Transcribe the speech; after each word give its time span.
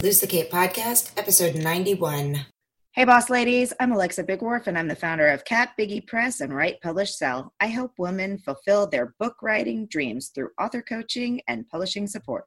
Lose 0.00 0.20
the 0.20 0.28
Cape 0.28 0.48
podcast, 0.48 1.10
episode 1.16 1.56
91. 1.56 2.46
Hey, 2.92 3.04
boss 3.04 3.28
ladies. 3.28 3.72
I'm 3.80 3.90
Alexa 3.90 4.22
Bigwarf, 4.22 4.68
and 4.68 4.78
I'm 4.78 4.86
the 4.86 4.94
founder 4.94 5.26
of 5.26 5.44
Cat 5.44 5.72
Biggie 5.76 6.06
Press 6.06 6.40
and 6.40 6.54
Write 6.54 6.80
Publish 6.80 7.16
Sell. 7.16 7.52
I 7.58 7.66
help 7.66 7.94
women 7.98 8.38
fulfill 8.38 8.86
their 8.86 9.16
book 9.18 9.42
writing 9.42 9.88
dreams 9.88 10.30
through 10.32 10.50
author 10.56 10.82
coaching 10.82 11.40
and 11.48 11.68
publishing 11.68 12.06
support. 12.06 12.44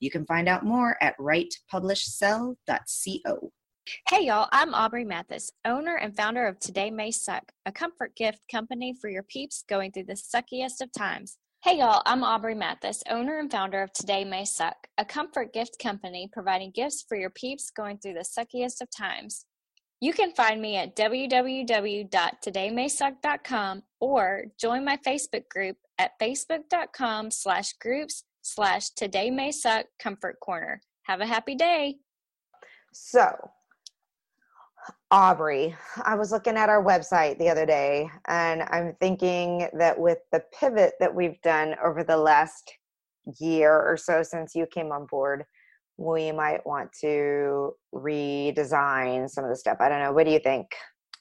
You 0.00 0.10
can 0.10 0.24
find 0.24 0.48
out 0.48 0.64
more 0.64 0.96
at 1.02 1.14
writepublishsell.co. 1.18 3.52
Hey 4.08 4.24
y'all, 4.24 4.48
I'm 4.50 4.72
Aubrey 4.72 5.04
Mathis, 5.04 5.50
owner 5.66 5.96
and 5.96 6.16
founder 6.16 6.46
of 6.46 6.58
Today 6.58 6.90
May 6.90 7.10
Suck, 7.10 7.52
a 7.66 7.72
comfort 7.72 8.16
gift 8.16 8.40
company 8.50 8.96
for 8.98 9.10
your 9.10 9.24
peeps 9.24 9.62
going 9.68 9.92
through 9.92 10.04
the 10.04 10.14
suckiest 10.14 10.80
of 10.80 10.90
times. 10.90 11.36
Hey 11.64 11.78
y'all, 11.78 12.02
I'm 12.04 12.22
Aubrey 12.22 12.54
Mathis, 12.54 13.02
owner 13.08 13.38
and 13.38 13.50
founder 13.50 13.80
of 13.80 13.90
Today 13.94 14.22
May 14.22 14.44
Suck, 14.44 14.76
a 14.98 15.04
comfort 15.06 15.54
gift 15.54 15.78
company 15.78 16.28
providing 16.30 16.72
gifts 16.72 17.02
for 17.08 17.16
your 17.16 17.30
peeps 17.30 17.70
going 17.70 17.96
through 17.96 18.12
the 18.12 18.20
suckiest 18.20 18.82
of 18.82 18.90
times. 18.94 19.46
You 19.98 20.12
can 20.12 20.32
find 20.32 20.60
me 20.60 20.76
at 20.76 20.94
www.todaymaysuck.com 20.94 23.82
or 23.98 24.44
join 24.60 24.84
my 24.84 24.98
Facebook 24.98 25.48
group 25.48 25.78
at 25.96 26.10
facebook.com 26.20 27.30
slash 27.30 27.72
groups 27.80 28.24
slash 28.42 28.90
Today 28.90 29.30
May 29.30 29.50
Suck 29.50 29.86
Comfort 29.98 30.40
Corner. 30.40 30.82
Have 31.04 31.22
a 31.22 31.26
happy 31.26 31.54
day. 31.54 31.96
So, 32.92 33.34
Aubrey, 35.14 35.76
I 36.02 36.16
was 36.16 36.32
looking 36.32 36.56
at 36.56 36.68
our 36.68 36.82
website 36.82 37.38
the 37.38 37.48
other 37.48 37.64
day 37.64 38.10
and 38.26 38.62
I'm 38.62 38.96
thinking 38.98 39.68
that 39.78 39.96
with 39.96 40.18
the 40.32 40.42
pivot 40.58 40.94
that 40.98 41.14
we've 41.14 41.40
done 41.42 41.76
over 41.84 42.02
the 42.02 42.16
last 42.16 42.72
year 43.38 43.72
or 43.72 43.96
so 43.96 44.24
since 44.24 44.56
you 44.56 44.66
came 44.66 44.90
on 44.90 45.06
board, 45.06 45.44
we 45.98 46.32
might 46.32 46.66
want 46.66 46.90
to 47.02 47.76
redesign 47.94 49.30
some 49.30 49.44
of 49.44 49.50
the 49.50 49.56
stuff. 49.56 49.76
I 49.78 49.88
don't 49.88 50.00
know. 50.00 50.12
What 50.12 50.26
do 50.26 50.32
you 50.32 50.40
think? 50.40 50.66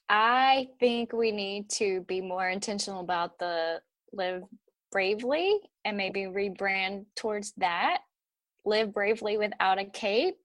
I 0.10 0.70
think 0.80 1.14
we 1.14 1.32
need 1.32 1.70
to 1.73 2.02
be 2.08 2.20
more 2.20 2.50
intentional 2.50 3.02
about 3.02 3.38
the 3.38 3.80
live 4.12 4.42
bravely 4.92 5.60
and 5.86 5.95
maybe 5.95 6.22
rebrand 6.22 7.06
towards 7.16 7.54
that. 7.58 8.00
Live 8.66 8.92
bravely 8.92 9.38
without 9.38 9.78
a 9.78 9.86
cape 9.86 10.38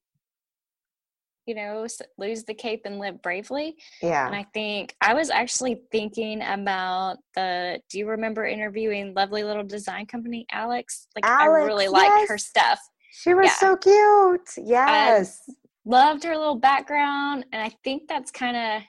you 1.48 1.54
know, 1.54 1.86
lose 2.18 2.44
the 2.44 2.54
cape 2.54 2.82
and 2.84 2.98
live 2.98 3.20
bravely. 3.22 3.76
Yeah. 4.02 4.26
And 4.26 4.36
I 4.36 4.46
think 4.54 4.94
I 5.00 5.14
was 5.14 5.30
actually 5.30 5.82
thinking 5.90 6.42
about 6.42 7.16
the. 7.34 7.80
Do 7.90 7.98
you 7.98 8.08
remember 8.08 8.44
interviewing 8.44 9.14
lovely 9.14 9.42
little 9.42 9.64
design 9.64 10.06
company 10.06 10.46
Alex? 10.52 11.08
Like 11.16 11.26
Alex, 11.26 11.42
I 11.42 11.46
really 11.46 11.84
yes. 11.84 11.92
like 11.92 12.28
her 12.28 12.38
stuff. 12.38 12.78
She 13.10 13.34
was 13.34 13.46
yeah. 13.46 13.54
so 13.54 13.76
cute. 13.76 14.66
Yes. 14.66 15.40
I 15.48 15.52
loved 15.84 16.22
her 16.24 16.36
little 16.36 16.58
background, 16.58 17.46
and 17.52 17.62
I 17.62 17.70
think 17.82 18.02
that's 18.08 18.30
kind 18.30 18.56
of. 18.56 18.82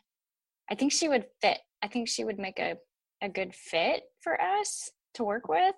I 0.69 0.75
think 0.75 0.91
she 0.91 1.07
would 1.07 1.25
fit. 1.41 1.57
I 1.81 1.87
think 1.87 2.09
she 2.09 2.23
would 2.23 2.37
make 2.37 2.59
a 2.59 2.77
a 3.21 3.29
good 3.29 3.55
fit 3.55 4.03
for 4.21 4.39
us 4.39 4.91
to 5.15 5.23
work 5.23 5.47
with. 5.47 5.75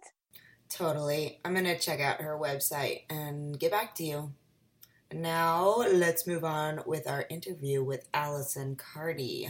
Totally. 0.70 1.40
I'm 1.44 1.54
gonna 1.54 1.78
check 1.78 2.00
out 2.00 2.22
her 2.22 2.38
website 2.38 3.04
and 3.10 3.60
get 3.60 3.72
back 3.72 3.94
to 3.96 4.04
you. 4.04 4.34
Now 5.14 5.76
let's 5.76 6.26
move 6.26 6.46
on 6.46 6.82
with 6.86 7.06
our 7.06 7.26
interview 7.30 7.84
with 7.84 8.08
Alison 8.14 8.78
Cardy. 8.78 9.50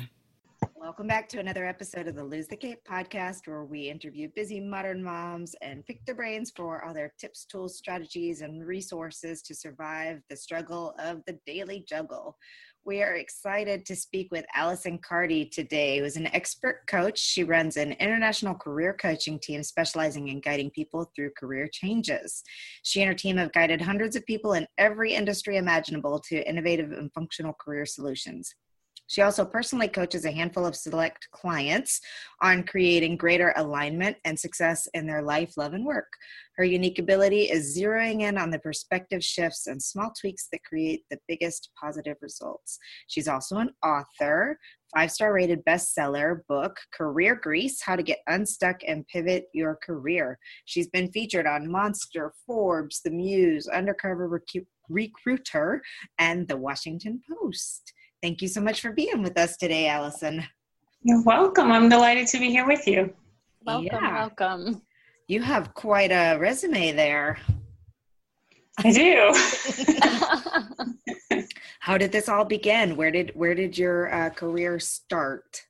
Welcome 0.76 1.06
back 1.06 1.30
to 1.30 1.40
another 1.40 1.68
episode 1.68 2.08
of 2.08 2.16
the 2.16 2.24
Lose 2.24 2.48
the 2.48 2.56
Cape 2.56 2.84
podcast, 2.84 3.46
where 3.46 3.64
we 3.64 3.82
interview 3.82 4.28
busy 4.36 4.60
modern 4.60 5.04
moms 5.04 5.56
and 5.62 5.86
pick 5.86 6.04
their 6.06 6.16
brains 6.16 6.52
for 6.56 6.84
all 6.84 6.96
their 6.96 7.14
tips, 7.20 7.46
tools, 7.46 7.78
strategies, 7.78 8.42
and 8.42 8.66
resources 8.66 9.44
to 9.44 9.54
survive 9.54 10.22
the 10.32 10.36
struggle 10.36 10.96
of 10.98 11.24
the 11.28 11.38
daily 11.46 11.86
juggle. 11.88 12.36
We 12.84 13.04
are 13.04 13.14
excited 13.14 13.86
to 13.86 13.96
speak 13.96 14.32
with 14.32 14.44
Alison 14.56 14.98
Cardy 14.98 15.52
today, 15.52 16.00
who 16.00 16.04
is 16.04 16.18
an 16.18 16.26
expert 16.34 16.82
coach. 16.88 17.20
She 17.20 17.44
runs 17.44 17.78
an 17.78 17.92
international 17.94 18.56
career 18.56 18.92
coaching 19.00 19.38
team 19.38 19.62
specializing 19.62 20.30
in 20.30 20.40
guiding 20.40 20.72
people 20.72 21.12
through 21.16 21.30
career 21.38 21.70
changes. 21.72 22.42
She 22.82 23.02
and 23.02 23.08
her 23.08 23.14
team 23.14 23.38
have 23.38 23.54
guided 23.54 23.82
hundreds 23.82 24.16
of 24.16 24.26
people 24.26 24.54
in 24.54 24.66
every 24.80 25.14
industry 25.14 25.58
imaginable 25.58 26.20
to 26.30 26.50
innovative 26.50 26.92
and 26.92 27.14
functional 27.14 27.54
career 27.54 27.86
solutions. 27.86 28.56
She 29.12 29.22
also 29.24 29.44
personally 29.44 29.90
coaches 29.90 30.24
a 30.24 30.32
handful 30.32 30.66
of 30.66 30.74
select 30.74 31.28
clients 31.32 32.00
on 32.42 32.64
creating 32.64 33.18
greater 33.18 33.54
alignment 33.58 34.16
and 34.24 34.40
success 34.40 34.88
in 34.94 35.06
their 35.06 35.22
life, 35.22 35.58
love, 35.58 35.74
and 35.74 35.86
work. 35.86 36.08
Her 36.56 36.64
unique 36.64 36.98
ability 36.98 37.42
is 37.52 37.78
zeroing 37.78 38.22
in 38.22 38.38
on 38.38 38.52
the 38.52 38.60
perspective 38.60 39.22
shifts 39.22 39.68
and 39.68 39.84
small 39.84 40.14
tweaks 40.18 40.48
that 40.54 40.64
create 40.64 41.04
the 41.10 41.20
biggest 41.28 41.72
positive 41.78 42.16
results. 42.22 42.80
She's 43.08 43.28
also 43.28 43.58
an 43.58 43.72
author, 43.84 44.58
five 44.96 45.12
star 45.12 45.34
rated 45.34 45.66
bestseller 45.66 46.40
book, 46.48 46.78
Career 46.94 47.36
Grease 47.36 47.82
How 47.82 47.98
to 47.98 48.04
Get 48.04 48.20
Unstuck 48.28 48.78
and 48.88 49.06
Pivot 49.10 49.48
Your 49.54 49.78
Career. 49.86 50.40
She's 50.64 50.88
been 50.88 51.12
featured 51.12 51.48
on 51.48 51.70
Monster, 51.70 52.32
Forbes, 52.48 53.02
The 53.04 53.12
Muse, 53.12 53.68
Undercover 53.68 54.42
Recruiter, 54.88 55.82
and 56.18 56.48
The 56.48 56.56
Washington 56.56 57.22
Post. 57.30 57.92
Thank 58.22 58.42
you 58.44 58.48
so 58.48 58.62
much 58.62 58.82
for 58.82 58.92
being 58.92 59.24
with 59.24 59.36
us 59.38 59.58
today, 59.58 59.88
Alison. 59.88 60.44
You're 61.02 61.24
welcome. 61.24 61.72
I'm 61.72 61.90
delighted 61.90 62.28
to 62.28 62.40
be 62.40 62.52
here 62.52 62.68
with 62.68 62.88
you. 62.88 63.12
Welcome, 63.66 63.88
yeah. 63.92 64.14
welcome. 64.14 64.84
You 65.28 65.42
have 65.42 65.74
quite 65.74 66.12
a 66.12 66.38
resume 66.38 66.92
there. 66.92 67.40
I 68.78 68.92
do. 68.92 69.34
How 71.80 71.98
did 71.98 72.12
this 72.12 72.30
all 72.30 72.46
begin? 72.46 72.96
Where 72.96 73.10
did 73.10 73.32
where 73.34 73.56
did 73.56 73.76
your 73.76 74.14
uh, 74.14 74.30
career 74.30 74.80
start? 74.80 75.64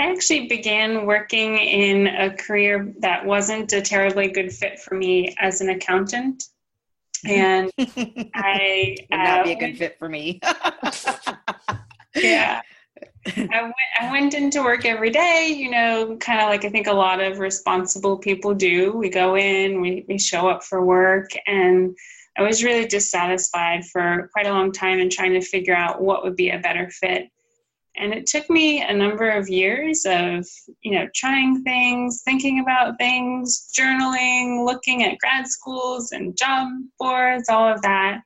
I 0.00 0.10
actually 0.10 0.48
began 0.48 1.06
working 1.06 1.56
in 1.56 2.08
a 2.08 2.36
career 2.36 2.92
that 2.98 3.24
wasn't 3.24 3.72
a 3.72 3.80
terribly 3.80 4.26
good 4.28 4.52
fit 4.52 4.80
for 4.80 4.96
me 4.96 5.36
as 5.38 5.60
an 5.60 5.70
accountant 5.70 6.48
and 7.26 7.70
I 8.34 8.96
would 9.10 9.18
not 9.18 9.40
uh, 9.40 9.44
be 9.44 9.52
a 9.52 9.58
good 9.58 9.78
fit 9.78 9.98
for 9.98 10.10
me. 10.10 10.40
Yeah. 12.14 12.60
I 13.36 13.62
went, 13.62 13.74
I 14.00 14.12
went 14.12 14.34
into 14.34 14.62
work 14.62 14.84
every 14.84 15.10
day, 15.10 15.54
you 15.56 15.70
know, 15.70 16.16
kind 16.18 16.40
of 16.40 16.48
like 16.48 16.64
I 16.64 16.70
think 16.70 16.86
a 16.86 16.92
lot 16.92 17.20
of 17.20 17.38
responsible 17.38 18.18
people 18.18 18.54
do. 18.54 18.92
We 18.92 19.08
go 19.08 19.36
in, 19.36 19.80
we, 19.80 20.04
we 20.08 20.18
show 20.18 20.48
up 20.48 20.62
for 20.62 20.84
work, 20.84 21.30
and 21.46 21.96
I 22.36 22.42
was 22.42 22.62
really 22.62 22.86
dissatisfied 22.86 23.86
for 23.86 24.28
quite 24.32 24.46
a 24.46 24.52
long 24.52 24.72
time 24.72 24.98
and 24.98 25.10
trying 25.10 25.32
to 25.32 25.40
figure 25.40 25.74
out 25.74 26.02
what 26.02 26.22
would 26.22 26.36
be 26.36 26.50
a 26.50 26.58
better 26.58 26.90
fit. 26.90 27.28
And 27.96 28.12
it 28.12 28.26
took 28.26 28.50
me 28.50 28.82
a 28.82 28.92
number 28.92 29.30
of 29.30 29.48
years 29.48 30.04
of, 30.04 30.44
you 30.82 30.92
know, 30.92 31.06
trying 31.14 31.62
things, 31.62 32.22
thinking 32.24 32.60
about 32.60 32.98
things, 32.98 33.70
journaling, 33.78 34.66
looking 34.66 35.04
at 35.04 35.18
grad 35.18 35.46
schools 35.46 36.10
and 36.10 36.36
job 36.36 36.68
boards, 36.98 37.48
all 37.48 37.72
of 37.72 37.80
that, 37.82 38.20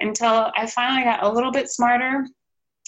until 0.00 0.50
I 0.56 0.66
finally 0.66 1.04
got 1.04 1.22
a 1.22 1.30
little 1.30 1.52
bit 1.52 1.68
smarter 1.68 2.26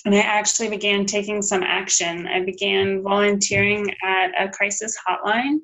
and 0.04 0.14
I 0.14 0.18
actually 0.18 0.68
began 0.68 1.06
taking 1.06 1.40
some 1.40 1.62
action. 1.62 2.26
I 2.26 2.44
began 2.44 3.02
volunteering 3.02 3.90
at 4.04 4.32
a 4.38 4.50
crisis 4.50 4.96
hotline. 5.08 5.58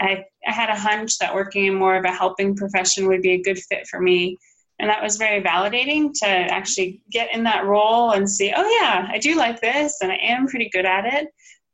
I, 0.00 0.24
I 0.46 0.52
had 0.52 0.70
a 0.70 0.78
hunch 0.78 1.18
that 1.18 1.34
working 1.34 1.66
in 1.66 1.74
more 1.74 1.96
of 1.96 2.04
a 2.04 2.12
helping 2.12 2.56
profession 2.56 3.06
would 3.08 3.22
be 3.22 3.32
a 3.32 3.42
good 3.42 3.58
fit 3.58 3.86
for 3.86 4.00
me 4.00 4.38
and 4.78 4.90
that 4.90 5.02
was 5.02 5.16
very 5.16 5.42
validating 5.42 6.12
to 6.12 6.26
actually 6.26 7.00
get 7.10 7.32
in 7.34 7.42
that 7.44 7.64
role 7.64 8.12
and 8.12 8.30
see 8.30 8.52
oh 8.54 8.78
yeah 8.80 9.08
i 9.10 9.18
do 9.18 9.34
like 9.34 9.60
this 9.60 9.98
and 10.02 10.12
i 10.12 10.18
am 10.20 10.46
pretty 10.46 10.68
good 10.70 10.84
at 10.84 11.04
it 11.06 11.28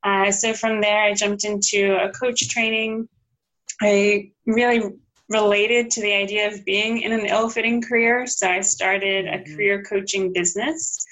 uh, 0.04 0.30
so 0.30 0.52
from 0.52 0.80
there 0.80 1.02
i 1.02 1.12
jumped 1.14 1.44
into 1.44 1.96
a 2.02 2.10
coach 2.10 2.48
training 2.48 3.08
i 3.80 4.30
really 4.46 4.82
related 5.28 5.90
to 5.90 6.00
the 6.02 6.12
idea 6.12 6.52
of 6.52 6.64
being 6.64 7.02
in 7.02 7.12
an 7.12 7.26
ill-fitting 7.26 7.82
career 7.82 8.26
so 8.26 8.48
i 8.48 8.60
started 8.60 9.26
a 9.26 9.38
mm-hmm. 9.38 9.54
career 9.54 9.82
coaching 9.82 10.32
business 10.32 11.05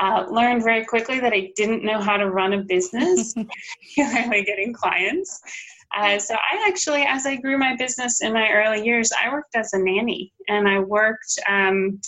uh, 0.00 0.24
learned 0.30 0.62
very 0.62 0.84
quickly 0.84 1.20
that 1.20 1.32
i 1.32 1.50
didn't 1.56 1.84
know 1.84 2.00
how 2.00 2.16
to 2.16 2.30
run 2.30 2.52
a 2.52 2.62
business 2.62 3.34
particularly 3.96 4.44
getting 4.44 4.72
clients 4.72 5.40
uh, 5.96 6.18
so 6.18 6.34
I 6.34 6.68
actually, 6.68 7.02
as 7.02 7.26
I 7.26 7.36
grew 7.36 7.56
my 7.56 7.74
business 7.76 8.20
in 8.20 8.32
my 8.32 8.50
early 8.50 8.84
years, 8.84 9.10
I 9.12 9.30
worked 9.30 9.56
as 9.56 9.72
a 9.72 9.78
nanny, 9.78 10.32
and 10.48 10.68
I 10.68 10.80
worked. 10.80 11.38
Um, 11.48 12.00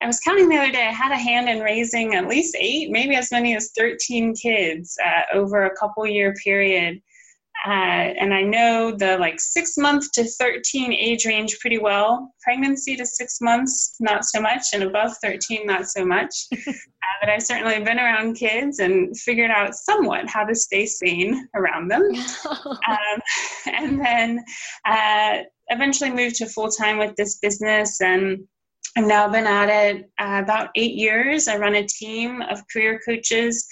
I 0.00 0.06
was 0.06 0.20
counting 0.20 0.48
the 0.48 0.56
other 0.56 0.70
day. 0.70 0.86
I 0.86 0.92
had 0.92 1.10
a 1.10 1.16
hand 1.16 1.48
in 1.48 1.60
raising 1.60 2.14
at 2.14 2.28
least 2.28 2.56
eight, 2.58 2.90
maybe 2.90 3.16
as 3.16 3.32
many 3.32 3.56
as 3.56 3.72
thirteen 3.76 4.34
kids 4.34 4.96
uh, 5.04 5.36
over 5.36 5.64
a 5.64 5.76
couple 5.76 6.06
year 6.06 6.34
period. 6.34 7.00
Uh, 7.66 8.14
and 8.20 8.32
I 8.32 8.42
know 8.42 8.92
the 8.92 9.18
like 9.18 9.40
six 9.40 9.76
month 9.76 10.12
to 10.12 10.22
13 10.22 10.92
age 10.92 11.26
range 11.26 11.58
pretty 11.58 11.78
well. 11.78 12.32
Pregnancy 12.40 12.94
to 12.94 13.04
six 13.04 13.40
months, 13.40 13.96
not 13.98 14.24
so 14.24 14.40
much, 14.40 14.62
and 14.72 14.84
above 14.84 15.16
13, 15.20 15.66
not 15.66 15.88
so 15.88 16.04
much. 16.04 16.32
uh, 16.68 16.72
but 17.20 17.28
I've 17.28 17.42
certainly 17.42 17.80
been 17.80 17.98
around 17.98 18.34
kids 18.34 18.78
and 18.78 19.18
figured 19.18 19.50
out 19.50 19.74
somewhat 19.74 20.28
how 20.28 20.44
to 20.44 20.54
stay 20.54 20.86
sane 20.86 21.48
around 21.56 21.88
them. 21.88 22.02
um, 22.48 23.20
and 23.66 24.00
then 24.00 24.44
uh, 24.84 25.38
eventually 25.66 26.10
moved 26.10 26.36
to 26.36 26.46
full 26.46 26.70
time 26.70 26.98
with 26.98 27.16
this 27.16 27.38
business 27.38 28.00
and 28.00 28.46
I've 28.96 29.06
now 29.06 29.28
been 29.28 29.46
at 29.46 29.68
it 29.68 30.10
uh, 30.18 30.40
about 30.42 30.70
eight 30.74 30.94
years. 30.94 31.48
I 31.48 31.58
run 31.58 31.74
a 31.74 31.86
team 31.86 32.40
of 32.42 32.62
career 32.72 32.98
coaches 33.04 33.66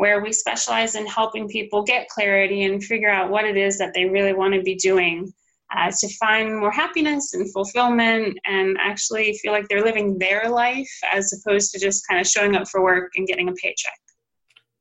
where 0.00 0.22
we 0.22 0.32
specialize 0.32 0.94
in 0.94 1.06
helping 1.06 1.46
people 1.46 1.82
get 1.82 2.08
clarity 2.08 2.64
and 2.64 2.82
figure 2.82 3.10
out 3.10 3.28
what 3.28 3.44
it 3.44 3.54
is 3.54 3.76
that 3.76 3.92
they 3.92 4.06
really 4.06 4.32
want 4.32 4.54
to 4.54 4.62
be 4.62 4.74
doing 4.76 5.30
uh, 5.76 5.90
to 5.90 6.08
find 6.14 6.58
more 6.58 6.70
happiness 6.70 7.34
and 7.34 7.52
fulfillment 7.52 8.34
and 8.46 8.78
actually 8.80 9.34
feel 9.42 9.52
like 9.52 9.68
they're 9.68 9.84
living 9.84 10.18
their 10.18 10.48
life 10.48 10.90
as 11.12 11.30
opposed 11.34 11.70
to 11.70 11.78
just 11.78 12.02
kind 12.08 12.18
of 12.18 12.26
showing 12.26 12.56
up 12.56 12.66
for 12.66 12.82
work 12.82 13.10
and 13.16 13.26
getting 13.26 13.50
a 13.50 13.52
paycheck. 13.52 13.92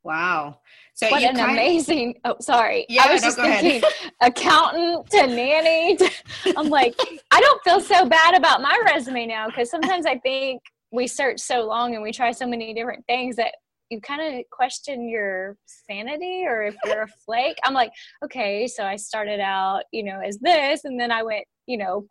Wow. 0.04 0.62
So 0.94 1.10
what 1.10 1.22
an 1.22 1.38
amazing! 1.38 2.16
Of, 2.24 2.38
oh, 2.38 2.42
sorry. 2.42 2.86
Yeah, 2.88 3.04
I 3.04 3.12
was 3.12 3.22
no, 3.22 3.28
just 3.28 3.38
thinking, 3.40 3.90
accountant 4.22 5.10
to 5.10 5.28
nanny. 5.28 5.98
To, 5.98 6.10
I'm 6.56 6.70
like, 6.70 6.96
I 7.30 7.42
don't 7.42 7.62
feel 7.66 7.82
so 7.82 8.08
bad 8.08 8.38
about 8.38 8.62
my 8.62 8.82
resume 8.86 9.26
now 9.26 9.48
because 9.48 9.70
sometimes 9.70 10.06
I 10.06 10.18
think 10.20 10.62
we 10.94 11.08
search 11.08 11.42
so 11.42 11.66
long 11.66 11.96
and 11.96 12.02
we 12.02 12.14
try 12.14 12.32
so 12.32 12.48
many 12.48 12.74
different 12.74 13.06
things 13.06 13.36
that 13.36 13.52
you 13.90 14.00
kind 14.02 14.22
of 14.22 14.44
question 14.52 15.08
your 15.08 15.58
sanity 15.66 16.44
or 16.46 16.64
if 16.64 16.76
you're 16.86 17.04
a 17.04 17.08
flake. 17.26 17.58
I'm 17.64 17.74
like, 17.74 17.92
okay, 18.24 18.68
so 18.68 18.84
I 18.84 18.96
started 18.96 19.40
out, 19.40 19.84
you 19.92 20.04
know, 20.04 20.20
as 20.20 20.38
this, 20.40 20.86
and 20.86 21.00
then 21.00 21.12
I 21.12 21.24
went, 21.24 21.46
you 21.66 21.78
know, 21.78 22.06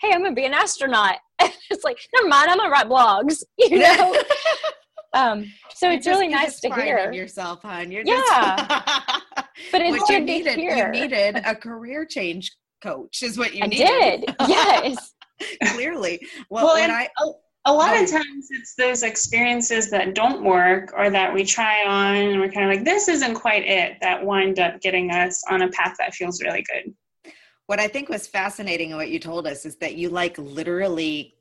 hey, 0.00 0.12
I'm 0.12 0.22
gonna 0.22 0.34
be 0.34 0.44
an 0.44 0.54
astronaut. 0.54 1.16
it's 1.40 1.84
like, 1.84 1.98
never 2.14 2.28
mind, 2.28 2.50
I'm 2.50 2.58
gonna 2.58 2.70
write 2.70 2.88
blogs, 2.88 3.42
you 3.58 3.78
know. 3.78 4.22
um, 5.14 5.52
so 5.74 5.86
you're 5.86 5.96
it's 5.96 6.06
just, 6.06 6.18
really 6.18 6.32
nice 6.32 6.60
to 6.60 6.72
hear 6.74 7.12
yourself, 7.12 7.62
hon. 7.62 7.90
You're 7.90 8.04
yeah, 8.04 8.64
but 9.72 9.80
it's 9.80 10.00
what 10.00 10.08
you 10.10 10.20
needed. 10.20 10.58
You 10.58 10.88
needed 10.88 11.42
a 11.44 11.54
career 11.54 12.04
change 12.04 12.52
coach, 12.82 13.22
is 13.22 13.36
what 13.38 13.54
you 13.54 13.64
I 13.64 13.66
needed. 13.66 14.26
did. 14.26 14.36
yes, 14.48 15.14
clearly. 15.72 16.20
Well, 16.50 16.66
well 16.66 16.76
and 16.76 16.92
I. 16.92 17.08
Oh, 17.18 17.36
a 17.66 17.72
lot 17.72 18.00
of 18.00 18.08
times 18.08 18.48
it's 18.50 18.74
those 18.76 19.02
experiences 19.02 19.90
that 19.90 20.14
don't 20.14 20.44
work 20.44 20.94
or 20.96 21.10
that 21.10 21.34
we 21.34 21.44
try 21.44 21.84
on 21.84 22.16
and 22.16 22.40
we're 22.40 22.50
kind 22.50 22.70
of 22.70 22.76
like 22.76 22.84
this 22.84 23.08
isn't 23.08 23.34
quite 23.34 23.66
it 23.66 23.98
that 24.00 24.24
wind 24.24 24.60
up 24.60 24.80
getting 24.80 25.10
us 25.10 25.42
on 25.50 25.62
a 25.62 25.68
path 25.70 25.96
that 25.98 26.14
feels 26.14 26.40
really 26.42 26.64
good. 26.72 26.94
What 27.66 27.80
i 27.80 27.88
think 27.88 28.08
was 28.08 28.28
fascinating 28.28 28.90
in 28.90 28.96
what 28.96 29.10
you 29.10 29.18
told 29.18 29.46
us 29.46 29.66
is 29.66 29.76
that 29.76 29.96
you 29.96 30.08
like 30.08 30.38
literally 30.38 31.34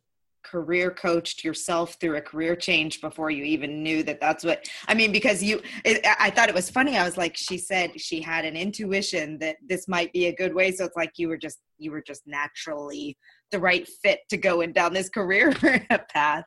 career 0.43 0.91
coached 0.91 1.43
yourself 1.43 1.97
through 1.99 2.17
a 2.17 2.21
career 2.21 2.55
change 2.55 3.01
before 3.01 3.31
you 3.31 3.43
even 3.43 3.81
knew 3.81 4.03
that 4.03 4.21
that's 4.21 4.43
what 4.43 4.67
i 4.87 4.93
mean 4.93 5.11
because 5.11 5.41
you 5.41 5.59
it, 5.83 6.05
i 6.19 6.29
thought 6.29 6.49
it 6.49 6.55
was 6.55 6.69
funny. 6.69 6.97
I 6.97 7.03
was 7.03 7.17
like 7.17 7.35
she 7.35 7.57
said 7.57 7.99
she 7.99 8.21
had 8.21 8.45
an 8.45 8.55
intuition 8.55 9.37
that 9.39 9.57
this 9.67 9.87
might 9.87 10.11
be 10.13 10.27
a 10.27 10.35
good 10.35 10.53
way. 10.53 10.71
So 10.71 10.85
it's 10.85 10.95
like 10.95 11.13
you 11.17 11.27
were 11.27 11.37
just 11.37 11.59
you 11.77 11.91
were 11.91 12.01
just 12.01 12.23
naturally 12.25 13.17
the 13.55 13.61
right 13.61 13.87
fit 14.03 14.19
to 14.29 14.35
go 14.35 14.59
in 14.59 14.73
down 14.73 14.93
this 14.93 15.07
career 15.07 15.53
path 16.09 16.43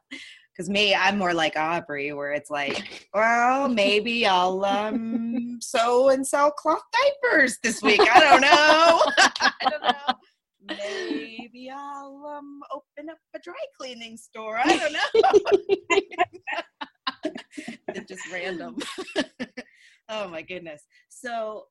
because 0.52 0.69
me 0.69 0.94
i'm 0.94 1.16
more 1.16 1.32
like 1.32 1.56
aubrey 1.56 2.12
where 2.12 2.32
it's 2.32 2.50
like 2.50 3.08
well 3.14 3.66
maybe 3.66 4.26
i'll 4.26 4.62
um 4.66 5.58
sew 5.62 6.10
and 6.10 6.26
sell 6.26 6.50
cloth 6.50 6.82
diapers 6.93 7.56
this 7.62 7.81
week 7.82 8.02
i 8.02 8.20
don't 8.20 8.43
know 8.43 8.50
i 9.40 9.70
don't 9.70 9.82
know 9.82 10.14
maybe 10.69 11.70
I'll 11.75 12.26
um, 12.26 12.60
open 12.75 13.08
up 13.08 13.16
a 13.34 13.38
dry 13.38 13.55
cleaning 13.81 14.19
store. 14.19 14.58
I 14.62 14.76
don't 14.76 14.93
know. 14.93 15.31
it's 17.88 18.06
just 18.06 18.31
random. 18.31 18.76
oh 20.10 20.28
my 20.28 20.43
goodness. 20.43 20.82
So, 21.08 21.64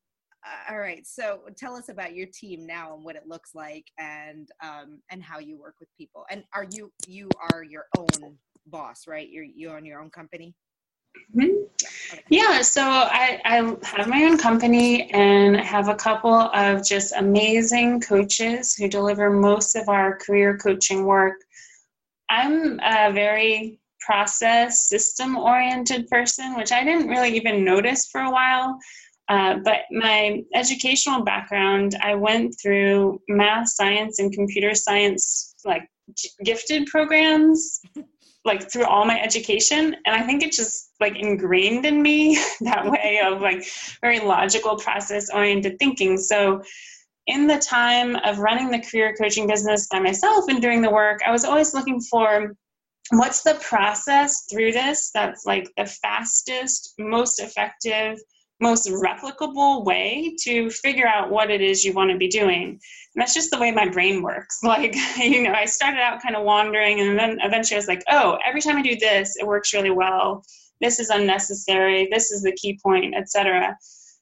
all 0.69 0.79
right. 0.79 1.05
So, 1.05 1.41
tell 1.57 1.75
us 1.75 1.89
about 1.89 2.15
your 2.15 2.27
team 2.27 2.65
now 2.65 2.95
and 2.95 3.03
what 3.03 3.15
it 3.15 3.27
looks 3.27 3.55
like, 3.55 3.85
and 3.97 4.49
um, 4.63 4.99
and 5.09 5.21
how 5.21 5.39
you 5.39 5.57
work 5.57 5.75
with 5.79 5.89
people. 5.97 6.25
And 6.29 6.43
are 6.53 6.65
you 6.71 6.91
you 7.07 7.29
are 7.41 7.63
your 7.63 7.85
own 7.97 8.37
boss, 8.67 9.07
right? 9.07 9.29
You're 9.29 9.43
you 9.43 9.69
own 9.69 9.85
your 9.85 10.01
own 10.01 10.09
company. 10.09 10.55
Mm-hmm. 11.35 12.17
Yeah, 12.29 12.61
so 12.61 12.81
I, 12.83 13.41
I 13.43 13.75
have 13.83 14.07
my 14.07 14.23
own 14.23 14.37
company 14.37 15.09
and 15.11 15.57
have 15.57 15.87
a 15.89 15.95
couple 15.95 16.33
of 16.33 16.85
just 16.85 17.13
amazing 17.15 18.01
coaches 18.01 18.75
who 18.75 18.87
deliver 18.87 19.29
most 19.29 19.75
of 19.75 19.89
our 19.89 20.17
career 20.17 20.57
coaching 20.57 21.05
work. 21.05 21.35
I'm 22.29 22.79
a 22.79 23.11
very 23.11 23.79
process 23.99 24.87
system 24.87 25.37
oriented 25.37 26.07
person, 26.07 26.55
which 26.55 26.71
I 26.71 26.83
didn't 26.83 27.09
really 27.09 27.35
even 27.35 27.65
notice 27.65 28.07
for 28.07 28.21
a 28.21 28.31
while. 28.31 28.79
Uh, 29.29 29.57
but 29.63 29.81
my 29.91 30.41
educational 30.55 31.23
background, 31.23 31.95
I 32.01 32.15
went 32.15 32.55
through 32.61 33.21
math, 33.27 33.69
science, 33.69 34.19
and 34.19 34.31
computer 34.31 34.73
science, 34.73 35.53
like 35.65 35.89
gifted 36.43 36.87
programs 36.87 37.81
like 38.45 38.71
through 38.71 38.85
all 38.85 39.03
my 39.03 39.19
education. 39.19 39.93
And 40.05 40.15
i 40.15 40.25
think 40.25 40.41
it 40.41 40.53
just 40.53 40.91
like 41.01 41.17
ingrained 41.17 41.85
in 41.85 42.01
me 42.01 42.35
that 42.61 42.89
way 42.89 43.19
of 43.21 43.41
like 43.41 43.65
very 44.01 44.19
logical 44.19 44.77
process 44.77 45.29
oriented 45.29 45.77
thinking. 45.79 46.17
So 46.17 46.61
in 47.27 47.45
the 47.45 47.59
time 47.59 48.15
of 48.17 48.39
running 48.39 48.71
the 48.71 48.79
career 48.79 49.13
coaching 49.19 49.47
business 49.47 49.87
by 49.91 49.99
myself 49.99 50.45
and 50.47 50.61
doing 50.61 50.81
the 50.81 50.89
work 50.89 51.19
i 51.25 51.31
was 51.31 51.43
always 51.43 51.73
looking 51.73 51.99
for 52.01 52.55
what's 53.11 53.43
the 53.43 53.55
process 53.55 54.45
through 54.49 54.71
this 54.71 55.11
that's 55.13 55.45
like 55.45 55.69
the 55.77 55.85
fastest 55.85 56.93
most 56.97 57.39
effective 57.39 58.17
most 58.59 58.87
replicable 58.87 59.85
way 59.85 60.35
to 60.43 60.69
figure 60.69 61.07
out 61.07 61.29
what 61.29 61.51
it 61.51 61.61
is 61.61 61.83
you 61.83 61.93
want 61.93 62.11
to 62.11 62.17
be 62.17 62.27
doing. 62.27 62.69
And 62.69 63.21
that's 63.21 63.33
just 63.33 63.51
the 63.51 63.59
way 63.59 63.71
my 63.71 63.87
brain 63.89 64.21
works. 64.21 64.59
Like, 64.63 64.95
you 65.17 65.43
know, 65.43 65.53
I 65.53 65.65
started 65.65 66.01
out 66.01 66.21
kind 66.21 66.35
of 66.35 66.43
wandering 66.43 66.99
and 66.99 67.17
then 67.17 67.39
eventually 67.41 67.75
I 67.75 67.79
was 67.79 67.87
like, 67.87 68.03
oh, 68.09 68.37
every 68.45 68.61
time 68.61 68.77
I 68.77 68.81
do 68.81 68.95
this, 68.95 69.35
it 69.39 69.47
works 69.47 69.73
really 69.73 69.91
well. 69.91 70.43
This 70.81 70.99
is 70.99 71.09
unnecessary. 71.09 72.07
This 72.11 72.31
is 72.31 72.43
the 72.43 72.51
key 72.51 72.79
point, 72.83 73.15
etc. 73.15 73.75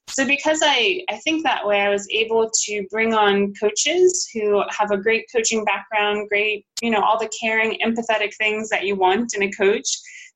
So 0.08 0.24
because 0.24 0.60
I, 0.62 1.02
I 1.10 1.16
think 1.16 1.42
that 1.42 1.66
way, 1.66 1.80
I 1.80 1.88
was 1.88 2.08
able 2.10 2.48
to 2.64 2.86
bring 2.90 3.12
on 3.12 3.52
coaches 3.60 4.28
who 4.32 4.62
have 4.70 4.92
a 4.92 4.96
great 4.96 5.26
coaching 5.34 5.64
background, 5.64 6.28
great, 6.28 6.64
you 6.80 6.90
know, 6.90 7.02
all 7.02 7.18
the 7.18 7.30
caring, 7.40 7.78
empathetic 7.84 8.34
things 8.36 8.68
that 8.68 8.84
you 8.84 8.94
want 8.94 9.34
in 9.34 9.42
a 9.42 9.50
coach 9.50 9.88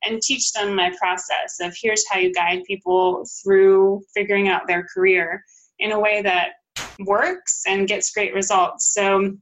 and 0.04 0.20
teach 0.22 0.52
them 0.52 0.74
my 0.74 0.92
process 0.98 1.58
of 1.60 1.76
here's 1.80 2.04
how 2.08 2.18
you 2.18 2.32
guide 2.32 2.64
people 2.64 3.24
through 3.42 4.02
figuring 4.14 4.48
out 4.48 4.66
their 4.66 4.86
career 4.94 5.44
in 5.78 5.92
a 5.92 6.00
way 6.00 6.22
that 6.22 6.52
works 7.00 7.62
and 7.66 7.88
gets 7.88 8.12
great 8.12 8.34
results. 8.34 8.92
So 8.94 9.32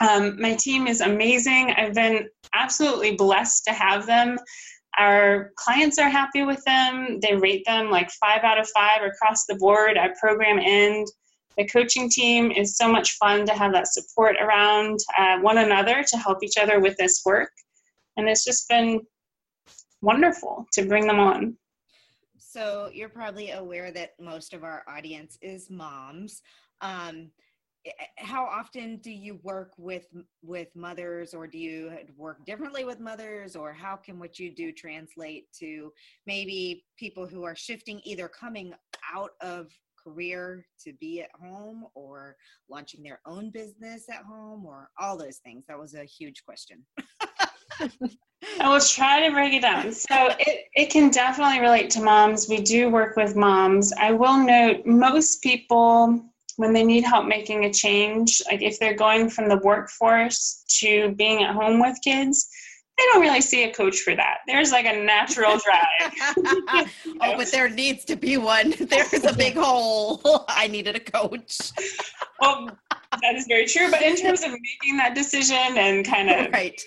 um, 0.00 0.40
my 0.40 0.54
team 0.54 0.86
is 0.86 1.00
amazing. 1.00 1.72
I've 1.72 1.94
been 1.94 2.28
absolutely 2.54 3.16
blessed 3.16 3.64
to 3.64 3.72
have 3.72 4.06
them. 4.06 4.38
Our 4.98 5.52
clients 5.56 5.98
are 5.98 6.08
happy 6.08 6.42
with 6.42 6.62
them. 6.64 7.20
They 7.20 7.36
rate 7.36 7.64
them 7.66 7.90
like 7.90 8.10
five 8.12 8.42
out 8.42 8.58
of 8.58 8.68
five 8.74 9.02
across 9.02 9.46
the 9.46 9.54
board 9.56 9.96
at 9.96 10.16
program 10.16 10.58
end. 10.58 11.06
The 11.56 11.66
coaching 11.66 12.08
team 12.08 12.50
is 12.50 12.76
so 12.76 12.90
much 12.90 13.12
fun 13.12 13.46
to 13.46 13.52
have 13.52 13.72
that 13.72 13.92
support 13.92 14.36
around 14.40 14.98
uh, 15.18 15.38
one 15.38 15.58
another 15.58 16.04
to 16.08 16.16
help 16.16 16.42
each 16.42 16.56
other 16.56 16.80
with 16.80 16.96
this 16.96 17.22
work. 17.24 17.50
And 18.16 18.28
it's 18.28 18.44
just 18.44 18.68
been 18.68 19.00
wonderful 20.02 20.66
to 20.72 20.84
bring 20.84 21.06
them 21.06 21.20
on. 21.20 21.56
So 22.38 22.90
you're 22.92 23.08
probably 23.08 23.50
aware 23.52 23.92
that 23.92 24.10
most 24.20 24.54
of 24.54 24.64
our 24.64 24.82
audience 24.88 25.38
is 25.40 25.70
moms. 25.70 26.42
Um, 26.80 27.30
how 28.16 28.44
often 28.44 28.98
do 28.98 29.10
you 29.10 29.38
work 29.42 29.72
with 29.78 30.06
with 30.42 30.68
mothers 30.74 31.32
or 31.32 31.46
do 31.46 31.58
you 31.58 31.92
work 32.16 32.44
differently 32.44 32.84
with 32.84 33.00
mothers 33.00 33.56
or 33.56 33.72
how 33.72 33.96
can 33.96 34.18
what 34.18 34.38
you 34.38 34.54
do 34.54 34.70
translate 34.70 35.46
to 35.58 35.90
maybe 36.26 36.84
people 36.98 37.26
who 37.26 37.44
are 37.44 37.56
shifting 37.56 38.00
either 38.04 38.28
coming 38.28 38.74
out 39.14 39.30
of 39.40 39.68
career 40.02 40.66
to 40.82 40.92
be 40.94 41.22
at 41.22 41.30
home 41.40 41.86
or 41.94 42.36
launching 42.68 43.02
their 43.02 43.20
own 43.26 43.50
business 43.50 44.06
at 44.10 44.24
home 44.24 44.64
or 44.66 44.90
all 44.98 45.16
those 45.16 45.38
things 45.38 45.64
that 45.66 45.78
was 45.78 45.94
a 45.94 46.04
huge 46.04 46.42
question 46.44 46.84
I 48.60 48.68
will 48.68 48.80
try 48.80 49.26
to 49.26 49.32
break 49.32 49.52
it 49.52 49.62
down. 49.62 49.92
So 49.92 50.30
it, 50.38 50.66
it 50.74 50.90
can 50.90 51.10
definitely 51.10 51.60
relate 51.60 51.90
to 51.90 52.02
moms. 52.02 52.48
We 52.48 52.60
do 52.60 52.90
work 52.90 53.16
with 53.16 53.36
moms. 53.36 53.92
I 53.92 54.12
will 54.12 54.38
note 54.38 54.86
most 54.86 55.42
people, 55.42 56.24
when 56.56 56.72
they 56.72 56.84
need 56.84 57.04
help 57.04 57.26
making 57.26 57.64
a 57.64 57.72
change, 57.72 58.42
like 58.50 58.62
if 58.62 58.78
they're 58.78 58.94
going 58.94 59.30
from 59.30 59.48
the 59.48 59.58
workforce 59.58 60.64
to 60.80 61.14
being 61.16 61.42
at 61.42 61.54
home 61.54 61.80
with 61.80 61.96
kids, 62.02 62.48
they 63.00 63.04
don't 63.12 63.22
really 63.22 63.40
see 63.40 63.64
a 63.64 63.72
coach 63.72 64.00
for 64.00 64.14
that. 64.14 64.38
There's 64.46 64.72
like 64.72 64.84
a 64.84 64.92
natural 64.92 65.56
drive. 65.58 66.12
oh, 67.22 67.36
but 67.36 67.50
there 67.50 67.70
needs 67.70 68.04
to 68.06 68.16
be 68.16 68.36
one. 68.36 68.74
There's 68.78 69.24
a 69.24 69.32
big 69.32 69.54
hole. 69.54 70.44
I 70.48 70.66
needed 70.66 70.96
a 70.96 71.00
coach. 71.00 71.72
well, 72.40 72.68
that 73.22 73.34
is 73.34 73.46
very 73.46 73.66
true. 73.66 73.90
But 73.90 74.02
in 74.02 74.16
terms 74.16 74.42
of 74.42 74.50
making 74.52 74.96
that 74.98 75.14
decision 75.14 75.76
and 75.76 76.06
kind 76.06 76.30
of 76.30 76.50
right. 76.52 76.80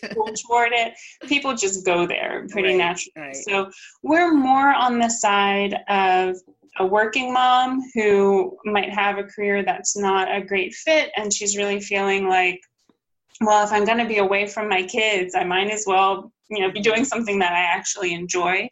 toward 0.46 0.72
it, 0.72 0.94
people 1.28 1.54
just 1.54 1.86
go 1.86 2.08
there 2.08 2.48
pretty 2.50 2.70
right. 2.70 2.78
naturally. 2.78 3.28
Right. 3.28 3.36
So 3.36 3.70
we're 4.04 4.34
more 4.34 4.74
on 4.74 5.00
the 5.00 5.10
side 5.10 5.76
of 5.90 6.38
a 6.80 6.86
working 6.86 7.34
mom 7.34 7.82
who 7.94 8.58
might 8.66 8.90
have 8.90 9.18
a 9.18 9.24
career 9.24 9.64
that's 9.64 9.96
not 9.96 10.34
a 10.34 10.42
great 10.42 10.74
fit 10.74 11.12
and 11.18 11.32
she's 11.32 11.56
really 11.56 11.80
feeling 11.80 12.28
like 12.28 12.60
well, 13.42 13.66
if 13.66 13.72
I'm 13.72 13.84
going 13.84 13.98
to 13.98 14.06
be 14.06 14.20
away 14.20 14.48
from 14.48 14.70
my 14.70 14.84
kids, 14.84 15.36
I 15.36 15.44
might 15.44 15.70
as 15.70 15.86
well, 15.88 16.32
you 16.50 16.62
know, 16.62 16.72
be 16.72 16.82
doing 16.82 17.04
something 17.04 17.40
that 17.40 17.54
I 17.54 17.62
actually 17.62 18.14
enjoy. 18.14 18.70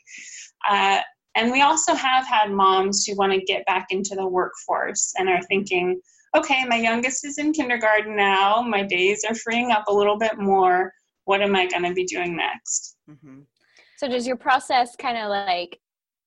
Uh, 0.70 1.00
and 1.36 1.52
we 1.52 1.62
also 1.62 1.94
have 1.94 2.28
had 2.28 2.52
moms 2.52 3.06
who 3.06 3.16
want 3.16 3.34
to 3.34 3.42
get 3.42 3.66
back 3.66 3.88
into 3.90 4.16
the 4.16 4.28
workforce 4.28 5.14
and 5.18 5.30
are 5.30 5.42
thinking, 5.44 6.00
okay, 6.36 6.66
my 6.66 6.78
youngest 6.78 7.26
is 7.26 7.38
in 7.38 7.54
kindergarten 7.54 8.16
now. 8.16 8.62
My 8.62 8.84
days 8.84 9.24
are 9.28 9.36
freeing 9.36 9.72
up 9.72 9.86
a 9.88 9.94
little 9.94 10.18
bit 10.18 10.38
more. 10.38 10.94
What 11.26 11.42
am 11.42 11.56
I 11.56 11.68
going 11.68 11.84
to 11.84 11.94
be 11.94 12.06
doing 12.06 12.36
next? 12.36 12.98
Mm-hmm. 13.10 13.42
So, 13.98 14.08
does 14.08 14.26
your 14.26 14.38
process 14.38 14.96
kind 14.96 15.18
of 15.18 15.30
like, 15.30 15.80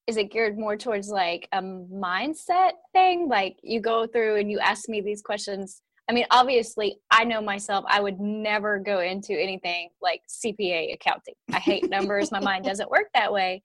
is 0.06 0.16
it 0.16 0.30
geared 0.30 0.58
more 0.58 0.76
towards 0.76 1.08
like 1.08 1.48
a 1.52 1.60
mindset 1.60 2.72
thing? 2.92 3.28
Like, 3.28 3.56
you 3.62 3.80
go 3.80 4.06
through 4.06 4.36
and 4.36 4.50
you 4.50 4.58
ask 4.60 4.88
me 4.88 5.00
these 5.00 5.22
questions 5.22 5.82
I 6.08 6.12
mean, 6.12 6.26
obviously, 6.30 6.98
I 7.10 7.24
know 7.24 7.40
myself, 7.40 7.84
I 7.88 8.00
would 8.00 8.20
never 8.20 8.78
go 8.78 9.00
into 9.00 9.32
anything 9.32 9.88
like 10.02 10.20
CPA 10.28 10.92
accounting. 10.94 11.34
I 11.52 11.58
hate 11.58 11.88
numbers. 11.88 12.30
my 12.30 12.40
mind 12.40 12.64
doesn't 12.66 12.90
work 12.90 13.08
that 13.14 13.32
way. 13.32 13.62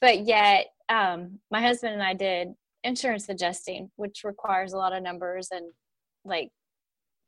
But 0.00 0.26
yet, 0.26 0.66
um, 0.88 1.40
my 1.50 1.60
husband 1.60 1.94
and 1.94 2.02
I 2.02 2.14
did 2.14 2.48
insurance 2.86 3.28
adjusting, 3.28 3.90
which 3.96 4.22
requires 4.24 4.72
a 4.72 4.76
lot 4.76 4.94
of 4.94 5.02
numbers 5.02 5.48
and 5.50 5.72
like 6.24 6.50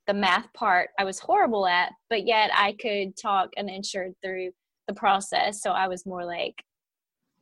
the 0.07 0.15
math 0.15 0.53
part 0.55 0.91
I 0.99 1.05
was 1.05 1.19
horrible 1.19 1.67
at, 1.67 1.93
but 2.09 2.27
yet 2.27 2.50
I 2.55 2.75
could 2.81 3.17
talk 3.17 3.50
an 3.57 3.69
insured 3.69 4.15
through 4.23 4.50
the 4.87 4.95
process. 4.95 5.62
So 5.62 5.71
I 5.71 5.88
was 5.88 6.07
more 6.07 6.25
like 6.25 6.55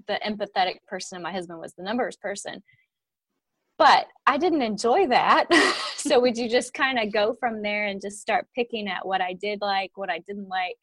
the 0.08 0.18
empathetic 0.26 0.76
person, 0.86 1.16
and 1.16 1.22
my 1.22 1.32
husband 1.32 1.60
was 1.60 1.74
the 1.74 1.84
numbers 1.84 2.16
person 2.16 2.62
but 3.78 4.06
I 4.26 4.38
didn't 4.38 4.62
enjoy 4.62 5.06
that. 5.08 5.46
so 5.96 6.20
would 6.20 6.36
you 6.36 6.48
just 6.48 6.72
kind 6.74 6.98
of 6.98 7.12
go 7.12 7.34
from 7.38 7.62
there 7.62 7.86
and 7.86 8.00
just 8.00 8.20
start 8.20 8.46
picking 8.54 8.88
at 8.88 9.06
what 9.06 9.20
I 9.20 9.34
did 9.34 9.60
like, 9.60 9.92
what 9.94 10.10
I 10.10 10.18
didn't 10.20 10.48
like? 10.48 10.76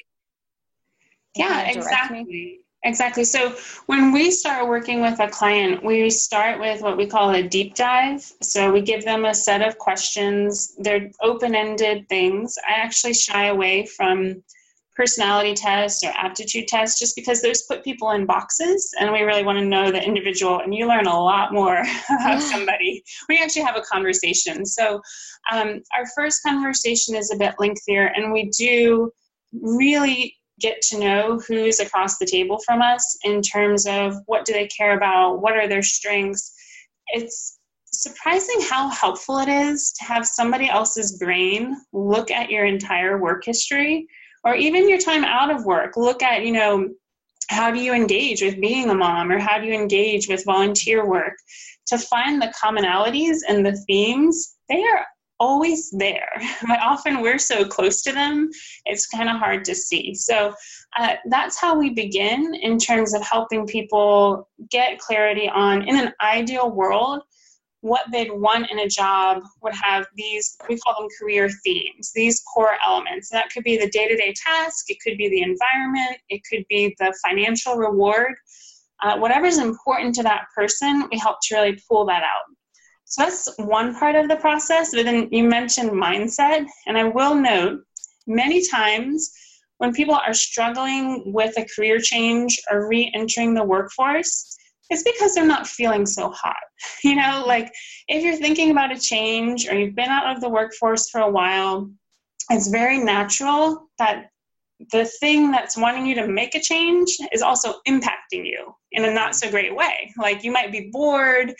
Yeah, 1.35 1.67
exactly. 1.69 2.23
Me? 2.23 2.59
Exactly. 2.85 3.23
So 3.23 3.55
when 3.85 4.11
we 4.11 4.29
start 4.29 4.67
working 4.67 5.01
with 5.01 5.19
a 5.21 5.29
client, 5.29 5.83
we 5.83 6.09
start 6.09 6.59
with 6.59 6.81
what 6.81 6.97
we 6.97 7.05
call 7.07 7.31
a 7.31 7.41
deep 7.41 7.75
dive. 7.75 8.21
So 8.41 8.73
we 8.73 8.81
give 8.81 9.05
them 9.05 9.23
a 9.23 9.33
set 9.33 9.61
of 9.61 9.77
questions. 9.77 10.75
They're 10.77 11.09
open-ended 11.21 12.09
things. 12.09 12.57
I 12.67 12.73
actually 12.73 13.13
shy 13.13 13.45
away 13.45 13.85
from 13.85 14.43
personality 14.95 15.53
tests 15.53 16.03
or 16.03 16.09
aptitude 16.09 16.67
tests 16.67 16.99
just 16.99 17.15
because 17.15 17.41
those 17.41 17.63
put 17.63 17.83
people 17.83 18.11
in 18.11 18.25
boxes 18.25 18.93
and 18.99 19.11
we 19.11 19.21
really 19.21 19.43
want 19.43 19.57
to 19.57 19.65
know 19.65 19.91
the 19.91 20.03
individual 20.03 20.59
and 20.59 20.75
you 20.75 20.87
learn 20.87 21.07
a 21.07 21.19
lot 21.19 21.51
more 21.51 21.83
about 22.21 22.39
somebody 22.39 23.03
we 23.27 23.39
actually 23.41 23.63
have 23.63 23.75
a 23.75 23.81
conversation 23.81 24.63
so 24.63 25.01
um, 25.51 25.81
our 25.97 26.05
first 26.15 26.43
conversation 26.43 27.15
is 27.15 27.31
a 27.31 27.37
bit 27.37 27.55
lengthier 27.57 28.11
and 28.15 28.31
we 28.31 28.51
do 28.55 29.11
really 29.51 30.35
get 30.63 30.81
to 30.81 30.97
know 30.97 31.39
who's 31.45 31.79
across 31.79 32.17
the 32.17 32.25
table 32.25 32.57
from 32.65 32.81
us 32.81 33.17
in 33.25 33.41
terms 33.41 33.85
of 33.85 34.15
what 34.25 34.45
do 34.45 34.53
they 34.53 34.67
care 34.67 34.97
about 34.97 35.41
what 35.41 35.57
are 35.57 35.67
their 35.67 35.83
strengths. 35.83 36.55
It's 37.07 37.59
surprising 37.85 38.61
how 38.61 38.89
helpful 38.89 39.37
it 39.39 39.49
is 39.49 39.93
to 39.99 40.05
have 40.05 40.25
somebody 40.25 40.69
else's 40.69 41.17
brain 41.17 41.75
look 41.91 42.31
at 42.31 42.49
your 42.49 42.65
entire 42.65 43.21
work 43.21 43.43
history 43.45 44.07
or 44.45 44.55
even 44.55 44.89
your 44.89 44.97
time 44.97 45.25
out 45.25 45.53
of 45.53 45.65
work. 45.65 45.97
Look 45.97 46.23
at 46.23 46.45
you 46.45 46.53
know 46.53 46.89
how 47.49 47.69
do 47.69 47.79
you 47.79 47.93
engage 47.93 48.41
with 48.41 48.61
being 48.61 48.89
a 48.89 48.95
mom 48.95 49.29
or 49.29 49.37
how 49.37 49.59
do 49.59 49.67
you 49.67 49.73
engage 49.73 50.29
with 50.29 50.45
volunteer 50.45 51.05
work? 51.05 51.33
To 51.87 51.97
find 51.97 52.41
the 52.41 52.53
commonalities 52.63 53.39
and 53.47 53.65
the 53.65 53.77
themes 53.85 54.55
they 54.69 54.81
are 54.81 55.05
always 55.43 55.91
there 55.91 56.29
but 56.67 56.79
often 56.79 57.21
we're 57.21 57.37
so 57.37 57.65
close 57.65 58.01
to 58.01 58.13
them 58.13 58.49
it's 58.85 59.05
kind 59.07 59.29
of 59.29 59.37
hard 59.37 59.65
to 59.65 59.75
see 59.75 60.13
so 60.13 60.53
uh, 60.97 61.15
that's 61.29 61.59
how 61.59 61.77
we 61.77 61.89
begin 61.89 62.53
in 62.55 62.77
terms 62.77 63.13
of 63.13 63.21
helping 63.21 63.65
people 63.67 64.49
get 64.71 64.99
clarity 64.99 65.49
on 65.49 65.87
in 65.87 65.97
an 65.97 66.13
ideal 66.21 66.71
world 66.71 67.23
what 67.83 68.05
they'd 68.13 68.31
want 68.31 68.71
in 68.71 68.79
a 68.79 68.87
job 68.87 69.43
would 69.61 69.73
have 69.75 70.05
these, 70.15 70.55
we 70.69 70.77
call 70.79 70.95
them 70.97 71.09
career 71.19 71.49
themes, 71.65 72.13
these 72.15 72.41
core 72.53 72.77
elements. 72.87 73.29
And 73.29 73.37
that 73.37 73.49
could 73.51 73.65
be 73.65 73.77
the 73.77 73.89
day 73.89 74.07
to 74.07 74.15
day 74.15 74.33
task, 74.41 74.85
it 74.87 74.99
could 75.05 75.17
be 75.17 75.27
the 75.27 75.41
environment, 75.41 76.17
it 76.29 76.41
could 76.49 76.63
be 76.69 76.95
the 76.99 77.13
financial 77.27 77.75
reward. 77.75 78.35
Uh, 79.03 79.17
whatever's 79.17 79.57
important 79.57 80.15
to 80.15 80.23
that 80.23 80.45
person, 80.55 81.09
we 81.11 81.17
help 81.17 81.39
to 81.43 81.55
really 81.55 81.77
pull 81.89 82.05
that 82.05 82.23
out. 82.23 82.45
So 83.13 83.21
that's 83.21 83.47
one 83.57 83.93
part 83.93 84.15
of 84.15 84.27
the 84.27 84.37
process. 84.37 84.89
But 84.91 85.05
then 85.05 85.27
you 85.31 85.43
mentioned 85.43 85.91
mindset, 85.91 86.65
and 86.87 86.97
I 86.97 87.03
will 87.03 87.35
note 87.35 87.81
many 88.25 88.67
times 88.67 89.31
when 89.77 89.93
people 89.93 90.15
are 90.15 90.33
struggling 90.33 91.31
with 91.31 91.55
a 91.59 91.67
career 91.75 91.99
change 91.99 92.59
or 92.71 92.87
re 92.87 93.11
entering 93.13 93.53
the 93.53 93.63
workforce, 93.63 94.57
it's 94.89 95.03
because 95.03 95.35
they're 95.35 95.45
not 95.45 95.67
feeling 95.67 96.07
so 96.07 96.31
hot. 96.31 96.55
You 97.03 97.15
know, 97.15 97.43
like 97.45 97.71
if 98.07 98.23
you're 98.23 98.35
thinking 98.35 98.71
about 98.71 98.91
a 98.91 98.99
change 98.99 99.67
or 99.69 99.75
you've 99.75 99.95
been 99.95 100.09
out 100.09 100.35
of 100.35 100.41
the 100.41 100.49
workforce 100.49 101.09
for 101.11 101.21
a 101.21 101.29
while, 101.29 101.91
it's 102.49 102.69
very 102.69 102.97
natural 102.97 103.89
that 103.99 104.31
the 104.91 105.05
thing 105.19 105.51
that's 105.51 105.77
wanting 105.77 106.07
you 106.07 106.15
to 106.15 106.27
make 106.27 106.55
a 106.55 106.59
change 106.59 107.15
is 107.31 107.43
also 107.43 107.75
impacting 107.87 108.43
you 108.43 108.73
in 108.91 109.05
a 109.05 109.13
not 109.13 109.35
so 109.35 109.51
great 109.51 109.75
way. 109.75 110.11
Like 110.17 110.43
you 110.43 110.51
might 110.51 110.71
be 110.71 110.89
bored, 110.91 111.53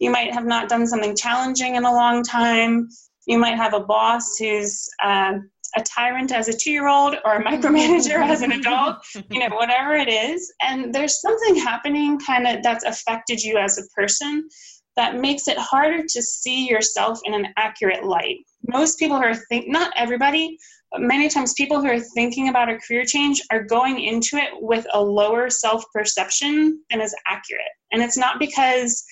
you 0.00 0.10
might 0.10 0.32
have 0.32 0.46
not 0.46 0.68
done 0.68 0.86
something 0.86 1.14
challenging 1.14 1.76
in 1.76 1.84
a 1.84 1.92
long 1.92 2.24
time, 2.24 2.88
you 3.26 3.38
might 3.38 3.56
have 3.56 3.74
a 3.74 3.80
boss 3.80 4.36
who's 4.38 4.88
uh, 5.02 5.34
a 5.76 5.82
tyrant 5.82 6.32
as 6.32 6.48
a 6.48 6.56
two 6.56 6.72
year 6.72 6.88
old 6.88 7.14
or 7.24 7.36
a 7.36 7.44
micromanager 7.50 8.20
as 8.20 8.42
an 8.42 8.52
adult, 8.52 8.96
you 9.30 9.38
know, 9.38 9.54
whatever 9.54 9.94
it 9.94 10.08
is. 10.08 10.52
And 10.62 10.92
there's 10.92 11.20
something 11.20 11.56
happening 11.56 12.18
kind 12.18 12.46
of 12.46 12.62
that's 12.62 12.84
affected 12.84 13.42
you 13.42 13.58
as 13.58 13.78
a 13.78 13.86
person 13.94 14.48
that 14.96 15.20
makes 15.20 15.46
it 15.46 15.56
harder 15.56 16.02
to 16.02 16.22
see 16.22 16.68
yourself 16.68 17.20
in 17.24 17.34
an 17.34 17.46
accurate 17.56 18.04
light. 18.04 18.38
Most 18.68 18.98
people 18.98 19.18
who 19.18 19.24
are 19.24 19.34
think 19.34 19.68
not 19.68 19.92
everybody, 19.96 20.58
but 20.90 21.02
many 21.02 21.28
times 21.28 21.54
people 21.54 21.80
who 21.80 21.86
are 21.86 22.00
thinking 22.00 22.48
about 22.48 22.68
a 22.68 22.78
career 22.78 23.04
change 23.04 23.40
are 23.52 23.62
going 23.62 24.00
into 24.00 24.36
it 24.36 24.50
with 24.54 24.86
a 24.92 25.00
lower 25.00 25.48
self 25.48 25.84
perception 25.92 26.82
and 26.90 27.00
is 27.00 27.14
accurate. 27.28 27.62
And 27.92 28.02
it's 28.02 28.16
not 28.16 28.40
because 28.40 29.04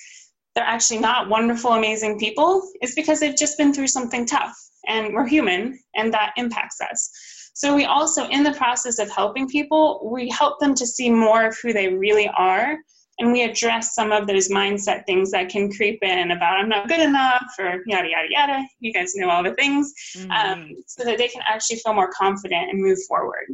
they're 0.59 0.67
actually 0.67 0.99
not 0.99 1.29
wonderful, 1.29 1.75
amazing 1.75 2.19
people, 2.19 2.69
it's 2.81 2.97
because 2.97 3.21
they've 3.21 3.37
just 3.37 3.57
been 3.57 3.73
through 3.73 3.87
something 3.87 4.27
tough 4.27 4.53
and 4.88 5.15
we're 5.15 5.27
human 5.27 5.79
and 5.95 6.12
that 6.12 6.33
impacts 6.37 6.81
us. 6.81 7.11
So 7.55 7.77
we 7.77 7.85
also, 7.85 8.27
in 8.27 8.43
the 8.43 8.55
process 8.55 8.99
of 8.99 9.09
helping 9.09 9.49
people, 9.49 10.11
we 10.12 10.29
help 10.31 10.59
them 10.59 10.75
to 10.75 10.85
see 10.85 11.11
more 11.11 11.47
of 11.47 11.57
who 11.62 11.73
they 11.73 11.95
really 11.95 12.29
are. 12.37 12.77
And 13.21 13.31
we 13.31 13.45
address 13.45 13.95
some 13.95 14.11
of 14.11 14.27
those 14.27 14.49
mindset 14.49 15.07
things 15.07 15.31
that 15.31 15.49
can 15.49 15.71
creep 15.71 16.00
in 16.03 16.33
about 16.33 16.59
I'm 16.59 16.69
not 16.69 16.88
good 16.88 17.00
enough 17.00 17.47
or 17.61 17.81
yada, 17.87 18.09
yada, 18.09 18.29
yada. 18.29 18.67
You 18.81 18.93
guys 18.93 19.15
know 19.15 19.31
all 19.31 19.45
the 19.45 19.55
things. 19.55 19.93
Mm-hmm. 20.17 20.31
Um, 20.33 20.71
so 20.88 21.05
that 21.05 21.19
they 21.19 21.29
can 21.29 21.43
actually 21.49 21.77
feel 21.77 21.95
more 21.95 22.11
confident 22.11 22.71
and 22.71 22.83
move 22.83 22.99
forward. 23.07 23.47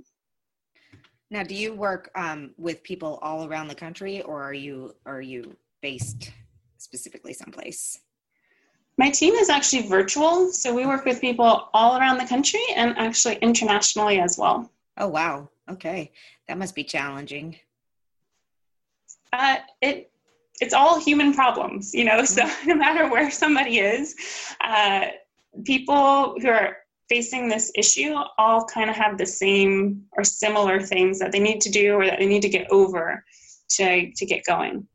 Now, 1.30 1.42
do 1.42 1.54
you 1.54 1.74
work 1.74 2.10
um, 2.14 2.52
with 2.56 2.82
people 2.82 3.18
all 3.20 3.46
around 3.46 3.68
the 3.68 3.74
country 3.74 4.22
or 4.22 4.42
are 4.42 4.54
you, 4.54 4.94
are 5.04 5.20
you 5.20 5.54
based 5.82 6.30
specifically 6.84 7.32
someplace? 7.32 8.00
My 8.96 9.10
team 9.10 9.34
is 9.34 9.48
actually 9.48 9.88
virtual, 9.88 10.52
so 10.52 10.72
we 10.72 10.86
work 10.86 11.04
with 11.04 11.20
people 11.20 11.68
all 11.74 11.98
around 11.98 12.18
the 12.18 12.26
country 12.26 12.62
and 12.76 12.96
actually 12.96 13.36
internationally 13.36 14.20
as 14.20 14.38
well. 14.38 14.70
Oh, 14.96 15.08
wow. 15.08 15.48
Okay. 15.68 16.12
That 16.46 16.58
must 16.58 16.74
be 16.74 16.84
challenging. 16.84 17.56
Uh, 19.32 19.56
it 19.82 20.10
it's 20.60 20.74
all 20.74 21.00
human 21.00 21.34
problems, 21.34 21.92
you 21.92 22.04
know. 22.04 22.24
So 22.24 22.42
mm-hmm. 22.42 22.68
no 22.68 22.74
matter 22.76 23.10
where 23.10 23.30
somebody 23.30 23.80
is, 23.80 24.14
uh, 24.60 25.06
people 25.64 26.36
who 26.40 26.48
are 26.48 26.76
facing 27.08 27.48
this 27.48 27.72
issue 27.74 28.14
all 28.38 28.64
kind 28.64 28.88
of 28.88 28.96
have 28.96 29.18
the 29.18 29.26
same 29.26 30.04
or 30.16 30.22
similar 30.22 30.80
things 30.80 31.18
that 31.18 31.32
they 31.32 31.40
need 31.40 31.60
to 31.62 31.70
do 31.70 31.94
or 31.94 32.06
that 32.06 32.18
they 32.18 32.26
need 32.26 32.42
to 32.42 32.48
get 32.48 32.70
over 32.70 33.24
to 33.70 34.12
to 34.12 34.26
get 34.26 34.44
going. 34.44 34.86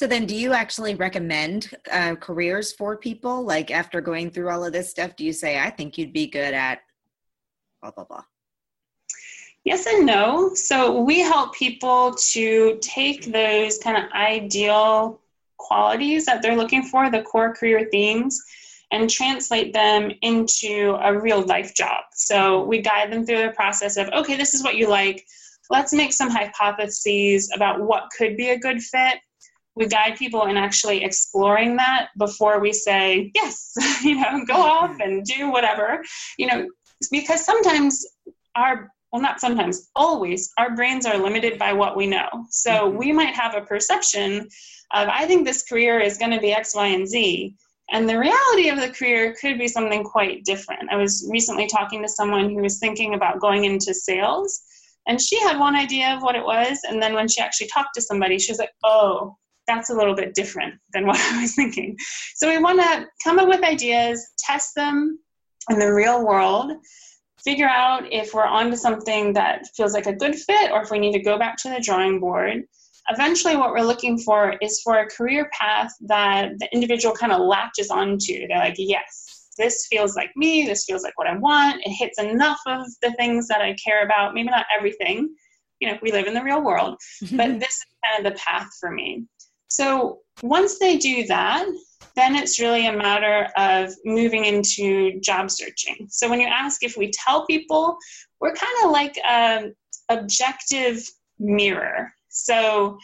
So 0.00 0.06
then, 0.06 0.24
do 0.24 0.34
you 0.34 0.54
actually 0.54 0.94
recommend 0.94 1.76
uh, 1.92 2.14
careers 2.14 2.72
for 2.72 2.96
people? 2.96 3.42
Like 3.42 3.70
after 3.70 4.00
going 4.00 4.30
through 4.30 4.48
all 4.48 4.64
of 4.64 4.72
this 4.72 4.88
stuff, 4.88 5.14
do 5.14 5.26
you 5.26 5.32
say, 5.34 5.60
"I 5.60 5.68
think 5.68 5.98
you'd 5.98 6.14
be 6.14 6.26
good 6.26 6.54
at 6.54 6.80
blah 7.82 7.90
blah 7.90 8.04
blah"? 8.04 8.24
Yes 9.62 9.84
and 9.86 10.06
no. 10.06 10.54
So 10.54 11.02
we 11.02 11.18
help 11.20 11.54
people 11.54 12.14
to 12.32 12.78
take 12.80 13.26
those 13.26 13.76
kind 13.76 14.02
of 14.02 14.10
ideal 14.12 15.20
qualities 15.58 16.24
that 16.24 16.40
they're 16.40 16.56
looking 16.56 16.84
for, 16.84 17.10
the 17.10 17.20
core 17.20 17.54
career 17.54 17.86
themes, 17.92 18.42
and 18.92 19.10
translate 19.10 19.74
them 19.74 20.10
into 20.22 20.96
a 21.02 21.14
real 21.20 21.42
life 21.42 21.74
job. 21.74 22.04
So 22.14 22.64
we 22.64 22.80
guide 22.80 23.12
them 23.12 23.26
through 23.26 23.42
the 23.42 23.52
process 23.52 23.98
of, 23.98 24.08
okay, 24.14 24.38
this 24.38 24.54
is 24.54 24.64
what 24.64 24.76
you 24.76 24.88
like. 24.88 25.26
Let's 25.68 25.92
make 25.92 26.14
some 26.14 26.30
hypotheses 26.30 27.52
about 27.54 27.82
what 27.82 28.08
could 28.16 28.38
be 28.38 28.48
a 28.48 28.58
good 28.58 28.80
fit 28.80 29.18
we 29.76 29.86
guide 29.86 30.16
people 30.16 30.46
in 30.46 30.56
actually 30.56 31.04
exploring 31.04 31.76
that 31.76 32.08
before 32.18 32.60
we 32.60 32.72
say 32.72 33.30
yes 33.34 33.72
you 34.02 34.20
know 34.20 34.44
go 34.46 34.54
off 34.54 34.96
and 35.00 35.24
do 35.24 35.50
whatever 35.50 36.02
you 36.38 36.46
know 36.46 36.66
because 37.10 37.44
sometimes 37.44 38.06
our 38.56 38.90
well 39.12 39.22
not 39.22 39.40
sometimes 39.40 39.90
always 39.96 40.52
our 40.58 40.74
brains 40.74 41.06
are 41.06 41.18
limited 41.18 41.58
by 41.58 41.72
what 41.72 41.96
we 41.96 42.06
know. 42.06 42.28
So 42.50 42.70
mm-hmm. 42.70 42.96
we 42.98 43.12
might 43.12 43.34
have 43.34 43.54
a 43.54 43.62
perception 43.62 44.48
of 44.92 45.08
i 45.08 45.26
think 45.26 45.46
this 45.46 45.62
career 45.64 46.00
is 46.00 46.18
going 46.18 46.32
to 46.32 46.40
be 46.40 46.52
x 46.52 46.74
y 46.74 46.86
and 46.86 47.08
z 47.08 47.54
and 47.92 48.08
the 48.08 48.18
reality 48.18 48.68
of 48.68 48.80
the 48.80 48.90
career 48.90 49.34
could 49.40 49.58
be 49.58 49.66
something 49.66 50.04
quite 50.04 50.44
different. 50.44 50.92
I 50.92 50.96
was 50.96 51.28
recently 51.28 51.66
talking 51.66 52.02
to 52.02 52.08
someone 52.08 52.48
who 52.48 52.62
was 52.62 52.78
thinking 52.78 53.14
about 53.14 53.40
going 53.40 53.64
into 53.64 53.92
sales 53.92 54.62
and 55.08 55.20
she 55.20 55.40
had 55.40 55.58
one 55.58 55.74
idea 55.74 56.14
of 56.14 56.22
what 56.22 56.36
it 56.36 56.44
was 56.44 56.78
and 56.88 57.02
then 57.02 57.14
when 57.14 57.26
she 57.26 57.40
actually 57.40 57.68
talked 57.68 57.94
to 57.94 58.02
somebody 58.02 58.38
she 58.38 58.52
was 58.52 58.58
like 58.58 58.72
oh 58.84 59.36
that's 59.70 59.90
a 59.90 59.94
little 59.94 60.14
bit 60.14 60.34
different 60.34 60.74
than 60.92 61.06
what 61.08 61.20
i 61.32 61.40
was 61.40 61.54
thinking 61.54 61.96
so 62.34 62.48
we 62.48 62.58
want 62.58 62.80
to 62.80 63.06
come 63.22 63.38
up 63.38 63.48
with 63.48 63.62
ideas 63.62 64.24
test 64.38 64.74
them 64.74 65.18
in 65.70 65.78
the 65.78 65.92
real 65.92 66.26
world 66.26 66.72
figure 67.42 67.68
out 67.68 68.04
if 68.12 68.34
we're 68.34 68.44
onto 68.44 68.76
something 68.76 69.32
that 69.32 69.66
feels 69.76 69.94
like 69.94 70.06
a 70.06 70.12
good 70.12 70.34
fit 70.34 70.70
or 70.72 70.82
if 70.82 70.90
we 70.90 70.98
need 70.98 71.12
to 71.12 71.22
go 71.22 71.38
back 71.38 71.56
to 71.56 71.70
the 71.70 71.80
drawing 71.80 72.20
board. 72.20 72.62
Eventually, 73.08 73.56
what 73.56 73.70
we're 73.70 73.80
looking 73.80 74.18
for 74.18 74.54
is 74.60 74.80
for 74.82 74.98
a 74.98 75.08
career 75.08 75.50
path 75.58 75.90
that 76.02 76.52
the 76.58 76.68
individual 76.72 77.14
kind 77.14 77.32
of 77.32 77.40
latches 77.40 77.90
onto. 77.90 78.46
They're 78.46 78.58
like, 78.58 78.76
yes, 78.76 79.48
this 79.58 79.86
feels 79.90 80.14
like 80.14 80.30
me, 80.36 80.66
this 80.66 80.84
feels 80.84 81.02
like 81.02 81.16
what 81.18 81.26
I 81.26 81.36
want, 81.36 81.82
it 81.84 81.90
hits 81.90 82.20
enough 82.20 82.60
of 82.66 82.86
the 83.02 83.12
things 83.12 83.48
that 83.48 83.60
I 83.60 83.74
care 83.82 84.04
about, 84.04 84.34
maybe 84.34 84.50
not 84.50 84.66
everything. 84.76 85.34
You 85.80 85.88
know, 85.88 85.98
we 86.02 86.12
live 86.12 86.26
in 86.26 86.34
the 86.34 86.44
real 86.44 86.62
world, 86.62 86.98
but 87.32 87.58
this 87.60 87.74
is 87.74 87.86
kind 88.04 88.24
of 88.24 88.32
the 88.32 88.38
path 88.38 88.68
for 88.78 88.90
me. 88.90 89.24
So 89.70 90.18
once 90.42 90.78
they 90.78 90.98
do 90.98 91.26
that, 91.28 91.66
then 92.16 92.34
it's 92.34 92.58
really 92.60 92.86
a 92.86 92.92
matter 92.92 93.48
of 93.56 93.94
moving 94.04 94.44
into 94.44 95.18
job 95.20 95.50
searching. 95.50 96.08
So 96.10 96.28
when 96.28 96.40
you 96.40 96.48
ask 96.48 96.82
if 96.82 96.96
we 96.96 97.10
tell 97.12 97.46
people, 97.46 97.96
we're 98.40 98.54
kind 98.54 98.84
of 98.84 98.90
like 98.90 99.16
an 99.24 99.74
objective 100.08 101.08
mirror. 101.38 102.12
So 102.28 102.98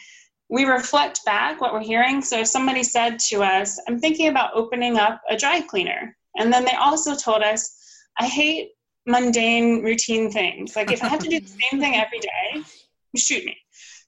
we 0.49 0.65
reflect 0.65 1.23
back 1.25 1.61
what 1.61 1.73
we're 1.73 1.83
hearing. 1.83 2.21
So 2.21 2.39
if 2.39 2.47
somebody 2.47 2.83
said 2.83 3.17
to 3.29 3.43
us, 3.43 3.79
I'm 3.87 3.99
thinking 3.99 4.27
about 4.27 4.51
opening 4.53 4.97
up 4.97 5.21
a 5.29 5.37
dry 5.37 5.61
cleaner. 5.61 6.15
And 6.37 6.51
then 6.51 6.65
they 6.65 6.73
also 6.73 7.15
told 7.15 7.43
us, 7.43 7.75
I 8.19 8.27
hate 8.27 8.71
mundane 9.05 9.83
routine 9.83 10.29
things. 10.29 10.75
Like 10.75 10.91
if 10.91 11.01
I 11.01 11.07
have 11.07 11.19
to 11.19 11.29
do 11.29 11.39
the 11.39 11.47
same 11.47 11.79
thing 11.79 11.95
every 11.95 12.19
day, 12.19 12.63
shoot 13.15 13.45
me. 13.45 13.57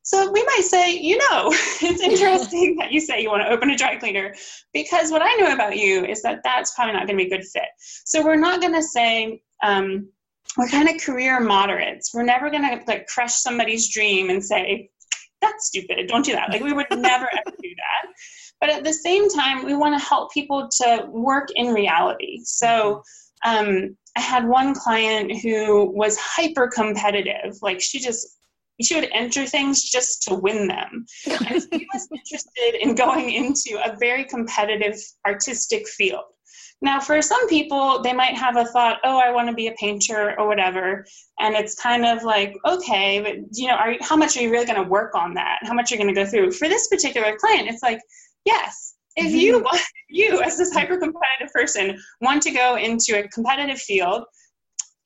So 0.03 0.31
we 0.31 0.43
might 0.43 0.63
say, 0.63 0.97
you 0.97 1.17
know, 1.17 1.49
it's 1.81 2.01
interesting 2.01 2.77
that 2.77 2.91
you 2.91 2.99
say 2.99 3.21
you 3.21 3.29
want 3.29 3.43
to 3.43 3.49
open 3.49 3.69
a 3.69 3.77
dry 3.77 3.95
cleaner 3.95 4.33
because 4.73 5.11
what 5.11 5.21
I 5.21 5.33
know 5.35 5.53
about 5.53 5.77
you 5.77 6.05
is 6.05 6.21
that 6.23 6.41
that's 6.43 6.73
probably 6.73 6.93
not 6.93 7.07
going 7.07 7.17
to 7.17 7.23
be 7.23 7.31
a 7.31 7.37
good 7.37 7.45
fit. 7.45 7.69
So 8.05 8.23
we're 8.23 8.35
not 8.35 8.61
going 8.61 8.73
to 8.73 8.83
say, 8.83 9.41
um, 9.63 10.09
we're 10.57 10.67
kind 10.67 10.89
of 10.89 11.01
career 11.01 11.39
moderates. 11.39 12.13
We're 12.13 12.23
never 12.23 12.49
going 12.49 12.63
to 12.63 12.83
like 12.87 13.07
crush 13.07 13.35
somebody's 13.35 13.89
dream 13.93 14.29
and 14.29 14.43
say, 14.43 14.89
that's 15.41 15.67
stupid. 15.67 16.07
Don't 16.07 16.25
do 16.25 16.33
that. 16.33 16.49
Like 16.49 16.63
we 16.63 16.73
would 16.73 16.87
never 16.91 17.29
ever 17.31 17.55
do 17.61 17.69
that. 17.75 18.13
But 18.59 18.69
at 18.69 18.83
the 18.83 18.93
same 18.93 19.29
time, 19.29 19.65
we 19.65 19.73
want 19.73 19.99
to 19.99 20.05
help 20.05 20.33
people 20.33 20.67
to 20.81 21.05
work 21.09 21.49
in 21.55 21.73
reality. 21.73 22.39
So 22.43 23.03
um, 23.45 23.95
I 24.17 24.21
had 24.21 24.47
one 24.47 24.73
client 24.73 25.39
who 25.41 25.91
was 25.95 26.17
hyper 26.17 26.67
competitive. 26.67 27.57
Like 27.61 27.79
she 27.79 27.99
just 27.99 28.38
she 28.81 28.95
would 28.95 29.09
enter 29.13 29.45
things 29.45 29.83
just 29.83 30.23
to 30.23 30.35
win 30.35 30.67
them. 30.67 31.05
And 31.27 31.61
she 31.61 31.87
was 31.93 32.07
interested 32.11 32.81
in 32.81 32.95
going 32.95 33.31
into 33.31 33.79
a 33.83 33.97
very 33.97 34.23
competitive 34.23 34.95
artistic 35.25 35.87
field. 35.87 36.23
Now, 36.81 36.99
for 37.01 37.21
some 37.21 37.47
people, 37.49 38.01
they 38.01 38.13
might 38.13 38.37
have 38.37 38.55
a 38.55 38.63
thought, 38.65 38.99
oh, 39.03 39.19
I 39.19 39.31
want 39.31 39.49
to 39.49 39.53
be 39.53 39.67
a 39.67 39.73
painter 39.73 40.39
or 40.39 40.47
whatever. 40.47 41.05
And 41.39 41.55
it's 41.55 41.75
kind 41.75 42.05
of 42.05 42.23
like, 42.23 42.55
okay, 42.65 43.19
but 43.19 43.35
you 43.51 43.67
know, 43.67 43.75
are, 43.75 43.95
how 43.99 44.15
much 44.15 44.37
are 44.37 44.41
you 44.41 44.49
really 44.49 44.65
going 44.65 44.81
to 44.81 44.89
work 44.89 45.13
on 45.13 45.33
that? 45.33 45.59
How 45.63 45.73
much 45.73 45.91
are 45.91 45.95
you 45.95 46.01
going 46.01 46.13
to 46.13 46.23
go 46.23 46.29
through? 46.29 46.51
For 46.53 46.69
this 46.69 46.87
particular 46.87 47.35
client, 47.37 47.67
it's 47.67 47.83
like, 47.83 47.99
yes, 48.45 48.95
if 49.17 49.33
you, 49.33 49.61
mm-hmm. 49.61 49.77
you 50.07 50.41
as 50.41 50.57
this 50.57 50.73
hyper 50.73 50.97
competitive 50.97 51.53
person 51.53 51.99
want 52.21 52.41
to 52.43 52.51
go 52.51 52.77
into 52.77 53.19
a 53.19 53.27
competitive 53.27 53.79
field, 53.79 54.23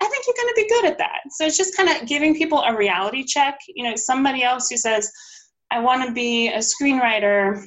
I 0.04 0.10
think 0.10 0.26
you're 0.28 0.36
going 0.36 0.54
to 0.54 0.62
be 0.62 0.70
good 0.70 0.86
at 0.86 0.98
that. 0.98 1.22
So 1.32 1.46
it's 1.46 1.58
just 1.58 1.78
kind 1.78 1.90
of 1.90 2.08
giving 2.08 2.36
people 2.36 2.62
a 2.62 2.76
reality 2.76 3.24
check. 3.24 3.58
You 3.68 3.86
know, 3.86 3.96
somebody 3.96 4.44
else 4.44 4.70
who 4.70 4.78
says, 4.78 5.10
I 5.72 5.80
want 5.80 6.06
to 6.06 6.12
be 6.12 6.50
a 6.50 6.60
screenwriter, 6.60 7.64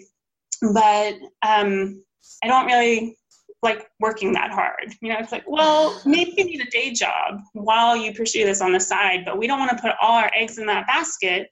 but 0.73 1.15
um, 1.43 2.05
I 2.45 2.47
don't 2.47 2.67
really 2.67 3.17
like 3.63 3.89
working 4.01 4.33
that 4.35 4.51
hard. 4.51 4.95
You 5.01 5.13
know, 5.13 5.19
it's 5.19 5.33
like, 5.33 5.45
well, 5.47 6.01
maybe 6.05 6.35
you 6.37 6.45
need 6.45 6.61
a 6.61 6.71
day 6.71 6.93
job 6.93 7.41
while 7.55 7.97
you 7.97 8.13
pursue 8.13 8.45
this 8.45 8.61
on 8.61 8.73
the 8.73 8.81
side, 8.81 9.25
but 9.25 9.39
we 9.39 9.47
don't 9.47 9.59
want 9.59 9.71
to 9.71 9.83
put 9.83 9.93
all 10.01 10.13
our 10.13 10.31
eggs 10.35 10.59
in 10.59 10.67
that 10.67 10.87
basket 10.87 11.49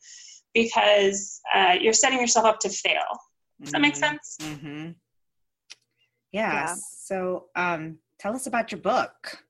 because 0.53 1.41
uh, 1.55 1.77
you're 1.81 1.93
setting 1.93 2.21
yourself 2.21 2.45
up 2.45 2.61
to 2.61 2.69
fail. 2.69 3.01
Does 3.61 3.73
that 3.73 3.81
make 3.81 3.95
mm-hmm. 3.95 4.01
sense? 4.01 4.37
Mm-hmm. 4.41 4.91
Yeah. 6.33 6.53
yeah. 6.53 6.75
So 6.79 7.47
um, 7.57 7.99
tell 8.19 8.35
us 8.35 8.47
about 8.47 8.71
your 8.71 8.81
book. 8.81 9.44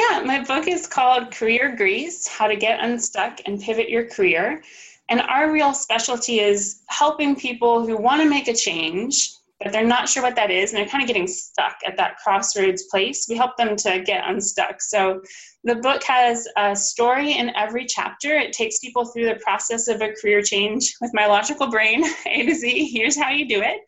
Yeah, 0.00 0.22
my 0.24 0.42
book 0.42 0.66
is 0.66 0.86
called 0.86 1.30
Career 1.30 1.76
Grease 1.76 2.26
How 2.26 2.46
to 2.46 2.56
Get 2.56 2.82
Unstuck 2.82 3.40
and 3.44 3.60
Pivot 3.60 3.90
Your 3.90 4.06
Career. 4.06 4.62
And 5.10 5.20
our 5.20 5.52
real 5.52 5.74
specialty 5.74 6.40
is 6.40 6.80
helping 6.88 7.36
people 7.36 7.86
who 7.86 7.98
want 7.98 8.22
to 8.22 8.28
make 8.28 8.48
a 8.48 8.54
change, 8.54 9.30
but 9.60 9.72
they're 9.72 9.84
not 9.84 10.08
sure 10.08 10.22
what 10.22 10.36
that 10.36 10.50
is, 10.50 10.72
and 10.72 10.78
they're 10.78 10.88
kind 10.88 11.02
of 11.02 11.06
getting 11.06 11.26
stuck 11.26 11.76
at 11.86 11.98
that 11.98 12.16
crossroads 12.16 12.84
place. 12.84 13.26
We 13.28 13.36
help 13.36 13.58
them 13.58 13.76
to 13.76 14.00
get 14.00 14.26
unstuck. 14.26 14.80
So 14.80 15.20
the 15.64 15.74
book 15.74 16.02
has 16.04 16.48
a 16.56 16.74
story 16.74 17.32
in 17.32 17.54
every 17.54 17.84
chapter. 17.84 18.38
It 18.38 18.54
takes 18.54 18.78
people 18.78 19.04
through 19.04 19.26
the 19.26 19.40
process 19.44 19.86
of 19.86 20.00
a 20.00 20.14
career 20.14 20.40
change 20.40 20.94
with 21.02 21.10
my 21.12 21.26
logical 21.26 21.68
brain, 21.68 22.04
A 22.26 22.46
to 22.46 22.54
Z. 22.54 22.90
Here's 22.90 23.20
how 23.20 23.32
you 23.32 23.46
do 23.46 23.60
it. 23.60 23.80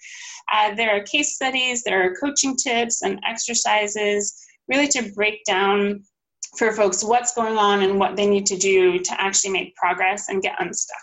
Uh, 0.53 0.75
there 0.75 0.94
are 0.94 1.03
case 1.05 1.37
studies, 1.37 1.83
there 1.85 2.05
are 2.05 2.14
coaching 2.16 2.55
tips 2.55 3.01
and 3.01 3.18
exercises 3.25 4.37
really 4.68 4.88
to 4.88 5.12
break 5.14 5.44
down 5.44 6.03
for 6.57 6.72
folks 6.72 7.03
what's 7.03 7.35
going 7.35 7.57
on 7.57 7.83
and 7.83 7.98
what 7.98 8.16
they 8.16 8.27
need 8.27 8.46
to 8.46 8.57
do 8.57 8.98
to 8.98 9.20
actually 9.20 9.51
make 9.51 9.75
progress 9.77 10.29
and 10.29 10.42
get 10.42 10.55
unstuck. 10.59 10.96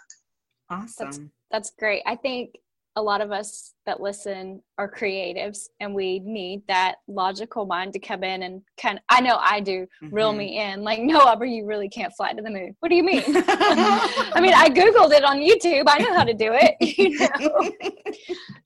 Awesome. 0.70 1.06
That's, 1.06 1.20
that's 1.52 1.72
great. 1.78 2.04
I 2.06 2.16
think 2.16 2.52
a 2.96 3.02
lot 3.02 3.22
of 3.22 3.32
us 3.32 3.74
that 3.86 4.02
listen 4.02 4.62
are 4.78 4.92
creatives 4.92 5.68
and 5.80 5.94
we 5.94 6.20
need 6.20 6.62
that 6.68 6.96
logical 7.08 7.66
mind 7.66 7.94
to 7.94 8.00
come 8.00 8.24
in 8.24 8.44
and 8.44 8.62
kind 8.82 8.98
of, 8.98 9.04
I 9.10 9.22
know 9.22 9.38
I 9.40 9.62
do 9.62 9.88
mm-hmm. 10.04 10.14
reel 10.14 10.34
me 10.34 10.60
in 10.60 10.84
like 10.84 11.00
no 11.00 11.20
Aubrey 11.20 11.54
you 11.54 11.66
really 11.66 11.88
can't 11.88 12.12
fly 12.14 12.34
to 12.34 12.42
the 12.42 12.50
moon 12.50 12.76
what 12.80 12.90
do 12.90 12.96
you 12.96 13.04
mean 13.04 13.24
I 13.28 14.40
mean 14.42 14.54
I 14.54 14.70
googled 14.70 15.12
it 15.12 15.24
on 15.24 15.38
YouTube 15.38 15.86
I 15.88 16.00
know 16.00 16.14
how 16.14 16.24
to 16.24 16.34
do 16.34 16.52
it 16.54 16.76
you 16.98 17.18
know 17.20 17.72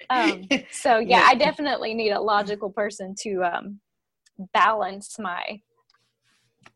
um, 0.10 0.48
so 0.72 1.00
yeah 1.00 1.26
I 1.28 1.36
definitely 1.36 1.94
need 1.94 2.12
a 2.12 2.20
logical 2.20 2.70
person 2.70 3.14
to 3.20 3.44
um, 3.44 3.80
balance 4.54 5.18
my 5.20 5.62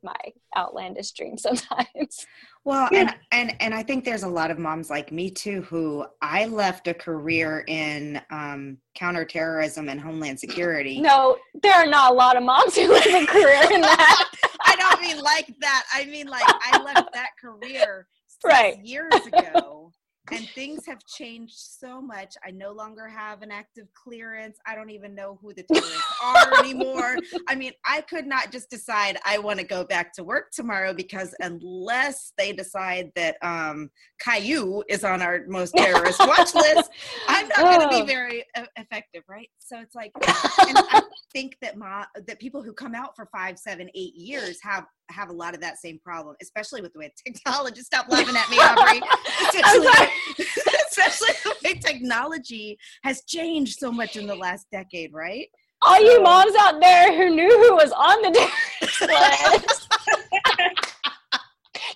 my 0.04 0.16
outlandish 0.56 1.12
dreams 1.12 1.42
sometimes. 1.42 2.26
Well, 2.64 2.90
and 2.94 3.16
and 3.32 3.56
and 3.62 3.74
I 3.74 3.82
think 3.82 4.04
there's 4.04 4.24
a 4.24 4.28
lot 4.28 4.52
of 4.52 4.60
moms 4.60 4.90
like 4.90 5.10
me 5.10 5.32
too 5.32 5.62
who 5.62 6.06
I 6.22 6.48
left 6.48 6.90
a 6.90 6.94
career 6.94 7.64
in 7.66 8.20
um, 8.30 8.80
counterterrorism 8.94 9.88
and 9.88 10.02
homeland 10.02 10.38
security. 10.38 11.00
No, 11.00 11.38
there 11.64 11.72
are 11.72 11.86
not 11.86 12.12
a 12.12 12.14
lot 12.14 12.36
of 12.36 12.44
moms 12.44 12.76
who 12.76 12.90
live 12.94 13.06
a 13.06 13.26
career 13.26 13.64
in 13.74 13.80
that. 13.80 14.30
I 14.66 14.76
don't 14.76 15.02
mean 15.02 15.24
like 15.24 15.56
that. 15.62 15.86
I 15.94 16.08
mean 16.08 16.28
like 16.28 16.44
I 16.46 16.84
left 16.84 17.14
that 17.14 17.30
career 17.40 18.06
right 18.44 18.78
years 18.84 19.14
ago 19.28 19.94
and 20.32 20.48
things 20.50 20.86
have 20.86 21.04
changed 21.06 21.56
so 21.58 22.02
much. 22.02 22.36
I 22.46 22.52
no 22.52 22.72
longer 22.72 23.08
have 23.08 23.42
an 23.42 23.52
active 23.52 23.88
clearance. 23.94 24.58
I 24.66 24.76
don't 24.76 24.90
even 24.90 25.16
know 25.16 25.38
who 25.42 25.54
the 25.54 25.64
terrorists 25.64 26.04
are 26.24 26.60
anymore. 26.60 27.18
I 27.48 27.56
mean, 27.56 27.72
I 27.86 28.02
could 28.02 28.26
not 28.26 28.52
just 28.52 28.70
decide 28.70 29.18
I 29.26 29.38
want 29.38 29.60
to 29.60 29.66
go 29.66 29.84
back 29.84 30.14
to 30.14 30.24
work 30.24 30.52
tomorrow 30.52 30.94
because 30.94 31.34
unless 31.40 32.34
they 32.38 32.52
decide 32.54 33.12
that 33.16 33.38
um, 33.42 33.90
Caillou 34.20 34.84
is 34.90 35.04
on 35.04 35.22
our 35.22 35.42
most 35.48 35.76
terrorist 35.76 36.20
watch 36.20 36.54
list, 36.56 36.90
I'm 37.28 37.48
not 37.50 37.58
going 37.58 37.82
to 37.82 37.90
be 37.90 38.02
oh. 38.02 38.06
very 38.06 38.46
uh, 38.56 38.66
effective, 38.76 39.24
right? 39.28 39.50
So 39.60 39.80
it's 39.80 39.96
like, 39.96 40.12
I 40.22 41.02
think 41.32 41.58
that 41.62 41.78
my 41.78 42.06
that 42.28 42.40
people 42.40 42.64
who 42.64 42.74
come 42.74 42.96
out 42.96 43.16
for 43.16 43.28
five, 43.32 43.58
seven, 43.58 43.90
eight 43.96 44.16
years 44.16 44.60
have 44.62 44.86
have 45.10 45.30
a 45.30 45.34
lot 45.34 45.54
of 45.54 45.62
that 45.62 45.78
same 45.78 46.00
problem, 46.00 46.36
especially 46.42 46.82
with 46.82 46.94
the 46.94 47.00
way 47.00 47.14
technology. 47.26 47.82
Stop 47.82 48.08
laughing 48.10 48.36
at 48.36 48.50
me, 48.50 48.58
Aubrey. 48.62 49.02
especially 50.90 51.30
the 51.44 51.56
way 51.64 51.74
technology 51.76 52.78
has 53.04 53.24
changed 53.26 53.78
so 53.80 53.92
much 53.92 54.16
in 54.16 54.28
the 54.28 54.36
last 54.36 54.68
decade, 54.72 55.14
right? 55.14 55.48
All 55.84 56.02
you 56.02 56.22
moms 56.24 56.56
out 56.60 56.82
there 56.82 57.16
who 57.16 57.36
knew 57.36 57.50
who 57.50 57.76
was 57.76 57.92
on 57.92 58.22
the 58.24 58.30
list. 58.32 59.88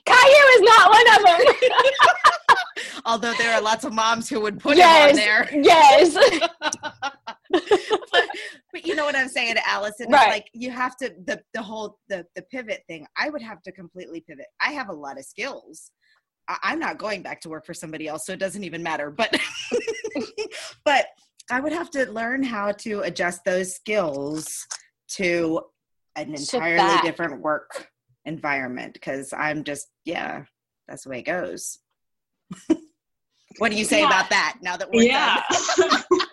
Caillou 0.06 0.45
is 0.56 0.62
not 0.62 0.89
one 0.91 1.08
of 1.15 1.24
them. 1.26 1.39
Although 3.06 3.34
there 3.39 3.54
are 3.54 3.62
lots 3.62 3.84
of 3.84 3.93
moms 3.93 4.30
who 4.30 4.39
would 4.41 4.60
put 4.60 4.78
yes, 4.78 5.04
him 5.04 5.10
on 5.10 5.15
there. 5.15 5.50
Yes. 5.52 6.13
but 7.50 8.28
you 8.86 8.96
know 8.96 9.06
what 9.06 9.15
I'm 9.15 9.30
saying, 9.30 9.56
Alison. 9.65 10.08
It's 10.10 10.12
like 10.12 10.48
you 10.54 10.72
have 10.72 10.96
to 10.98 11.13
the 11.26 11.41
the 11.54 11.62
whole 11.62 12.00
the 12.10 12.26
the 12.36 12.41
pivot 12.44 12.84
thing. 12.88 13.06
I 13.17 13.30
would 13.30 13.41
have 13.41 13.62
to 13.63 13.72
completely 13.72 14.22
pivot. 14.22 14.48
I 14.60 14.72
have 14.72 14.89
a 14.89 14.94
lot 14.94 15.17
of 15.17 15.26
skills. 15.26 15.91
I, 16.48 16.58
I'm 16.63 16.80
not 16.80 16.98
going 16.98 17.22
back 17.22 17.41
to 17.41 17.50
work 17.50 17.65
for 17.65 17.74
somebody 17.74 18.08
else, 18.08 18.26
so 18.26 18.34
it 18.34 18.39
doesn't 18.39 18.63
even 18.63 18.84
matter. 18.84 19.12
But 19.12 19.39
but 20.86 21.08
I 21.50 21.60
would 21.60 21.74
have 21.74 21.91
to 21.91 22.10
learn 22.12 22.44
how 22.44 22.72
to 22.72 23.02
adjust 23.02 23.44
those 23.46 23.76
skills 23.76 24.65
to 25.15 25.62
an 26.15 26.34
entirely 26.34 27.02
different 27.02 27.41
work 27.41 27.89
environment 28.26 28.94
because 28.94 29.34
I'm 29.34 29.63
just 29.63 29.88
yeah, 30.06 30.44
that's 30.88 31.04
the 31.04 31.10
way 31.10 31.20
it 31.20 31.26
goes. 31.26 31.80
what 33.58 33.72
do 33.72 33.78
you 33.78 33.86
say 33.86 34.02
Yeah. 34.02 34.08
about 34.08 34.30
that 34.30 34.58
now 34.62 34.78
that 34.78 34.89
we're 34.91 35.04
yeah. 35.04 35.41
done? 35.78 36.04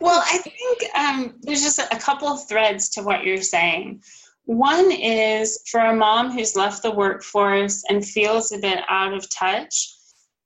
well, 0.00 0.22
I 0.24 0.38
think 0.38 0.96
um, 0.96 1.34
there's 1.42 1.62
just 1.62 1.78
a, 1.78 1.98
couple 1.98 2.28
of 2.28 2.46
threads 2.48 2.88
to 2.90 3.02
what 3.02 3.24
you're 3.24 3.42
saying. 3.42 4.02
One 4.44 4.90
is 4.90 5.60
for 5.70 5.80
a 5.80 5.94
mom 5.94 6.30
who's 6.30 6.56
left 6.56 6.82
the 6.82 6.90
workforce 6.90 7.84
and 7.88 8.04
feels 8.04 8.52
a 8.52 8.58
bit 8.58 8.80
out 8.88 9.12
of 9.12 9.26
touch, 9.34 9.94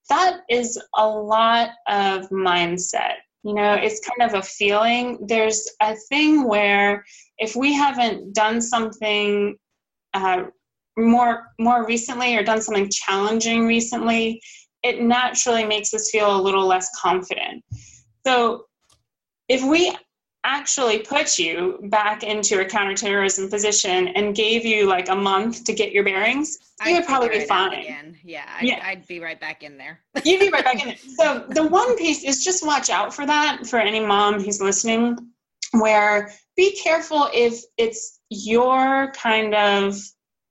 that 0.09 0.41
is 0.49 0.81
a 0.97 1.09
lot 1.09 1.71
of 1.89 2.29
mindset. 2.31 3.15
You 3.45 3.55
know, 3.55 3.75
it's 3.75 4.01
kind 4.01 4.31
of 4.31 4.39
a 4.39 4.43
feeling. 4.43 5.19
There's 5.27 5.69
a 5.81 5.97
thing 6.09 6.47
where 6.47 7.05
if 7.39 7.57
we 7.57 7.73
haven't 7.73 8.35
done 8.35 8.61
something 8.61 9.57
uh, 10.15 10.45
more 10.97 11.49
more 11.59 11.87
recently 11.87 12.37
or 12.37 12.43
done 12.43 12.61
something 12.61 12.91
challenging 12.91 13.67
recently, 13.67 14.41
it 14.83 15.01
naturally 15.01 15.65
makes 15.65 15.95
us 15.95 16.11
feel 16.11 16.37
a 16.37 16.41
little 16.41 16.67
less 16.67 16.89
confident. 17.01 17.65
So 18.27 18.67
if 19.53 19.63
we 19.63 19.95
actually 20.45 20.99
put 21.01 21.39
you 21.39 21.79
back 21.85 22.25
into 22.25 22.61
a 22.61 22.65
counterterrorism 22.65 23.49
position 23.49 24.09
and 24.09 24.35
gave 24.35 24.65
you 24.65 24.87
like 24.87 25.09
a 25.09 25.15
month 25.15 25.63
to 25.65 25.73
get 25.73 25.93
your 25.93 26.03
bearings, 26.03 26.57
you 26.85 26.93
I'd 26.93 26.99
would 26.99 27.07
probably 27.07 27.29
be 27.29 27.45
fine. 27.45 27.75
Again. 27.75 28.19
Yeah, 28.25 28.45
I'd, 28.59 28.65
Yeah. 28.65 28.81
I'd 28.83 29.07
be 29.07 29.21
right 29.21 29.39
back 29.39 29.63
in 29.63 29.77
there. 29.77 30.01
You'd 30.25 30.41
be 30.41 30.49
right 30.49 30.65
back 30.65 30.83
in 30.83 30.89
it. 30.89 31.01
So 31.01 31.45
the 31.51 31.65
one 31.65 31.97
piece 31.97 32.25
is 32.25 32.43
just 32.43 32.67
watch 32.67 32.91
out 32.91 33.15
for 33.15 33.27
that 33.27 33.67
for 33.67 33.79
any 33.79 34.01
mom 34.01 34.43
who's 34.43 34.61
listening, 34.61 35.17
where 35.73 36.33
be 36.57 36.77
careful 36.83 37.29
if 37.33 37.61
it's 37.77 38.21
your 38.31 39.13
kind 39.13 39.55
of 39.55 39.97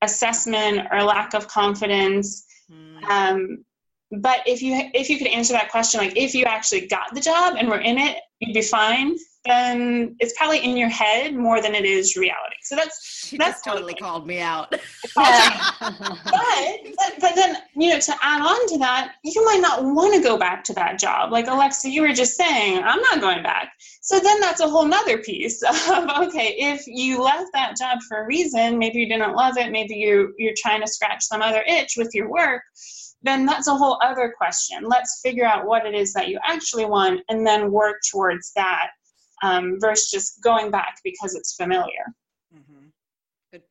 assessment 0.01 0.87
or 0.91 1.03
lack 1.03 1.33
of 1.33 1.47
confidence 1.47 2.45
Hmm. 2.69 3.03
um, 3.11 3.65
but 4.11 4.41
if 4.45 4.61
you 4.61 4.89
if 4.93 5.09
you 5.09 5.17
could 5.17 5.27
answer 5.27 5.53
that 5.53 5.71
question 5.71 5.99
like 5.99 6.15
if 6.17 6.33
you 6.33 6.45
actually 6.45 6.87
got 6.87 7.13
the 7.13 7.21
job 7.21 7.55
and 7.57 7.69
were 7.69 7.79
in 7.79 7.97
it 7.97 8.17
you'd 8.39 8.53
be 8.53 8.61
fine 8.61 9.15
then 9.45 10.15
it's 10.19 10.33
probably 10.37 10.59
in 10.59 10.77
your 10.77 10.89
head 10.89 11.35
more 11.35 11.61
than 11.61 11.73
it 11.73 11.83
is 11.83 12.15
reality. 12.15 12.55
So 12.61 12.75
that's 12.75 13.25
She 13.27 13.37
that's 13.37 13.61
totally 13.61 13.95
called 13.95 14.27
me 14.27 14.39
out. 14.39 14.69
but, 15.15 15.79
but 15.85 17.13
but 17.19 17.35
then 17.35 17.57
you 17.75 17.89
know 17.89 17.99
to 17.99 18.15
add 18.21 18.41
on 18.41 18.67
to 18.67 18.77
that 18.79 19.13
you 19.23 19.43
might 19.45 19.61
not 19.61 19.83
want 19.83 20.13
to 20.13 20.21
go 20.21 20.37
back 20.37 20.63
to 20.65 20.73
that 20.73 20.99
job. 20.99 21.31
Like 21.31 21.47
alexa 21.47 21.89
you 21.89 22.01
were 22.01 22.13
just 22.13 22.35
saying 22.35 22.83
i'm 22.83 23.01
not 23.01 23.19
going 23.19 23.41
back. 23.41 23.71
So 24.01 24.19
then 24.19 24.39
that's 24.39 24.61
a 24.61 24.69
whole 24.69 24.85
nother 24.85 25.17
piece 25.19 25.63
of 25.89 26.09
okay 26.27 26.55
if 26.57 26.83
you 26.85 27.21
left 27.21 27.51
that 27.53 27.75
job 27.77 27.99
for 28.07 28.23
a 28.23 28.27
reason 28.27 28.77
maybe 28.77 28.99
you 28.99 29.09
didn't 29.09 29.35
love 29.35 29.57
it 29.57 29.71
maybe 29.71 29.95
you 29.95 30.33
you're 30.37 30.53
trying 30.57 30.81
to 30.81 30.87
scratch 30.87 31.23
some 31.23 31.41
other 31.41 31.63
itch 31.67 31.95
with 31.97 32.11
your 32.13 32.29
work 32.29 32.61
then 33.23 33.45
that's 33.45 33.67
a 33.67 33.75
whole 33.75 33.99
other 34.01 34.33
question 34.35 34.83
let's 34.83 35.21
figure 35.23 35.45
out 35.45 35.65
what 35.65 35.85
it 35.85 35.93
is 35.93 36.13
that 36.13 36.27
you 36.27 36.39
actually 36.45 36.85
want 36.85 37.21
and 37.29 37.45
then 37.45 37.71
work 37.71 37.97
towards 38.11 38.51
that 38.55 38.89
um, 39.43 39.77
versus 39.79 40.09
just 40.11 40.41
going 40.43 40.69
back 40.71 40.95
because 41.03 41.35
it's 41.35 41.55
familiar 41.55 42.05
Mhm. 42.53 42.91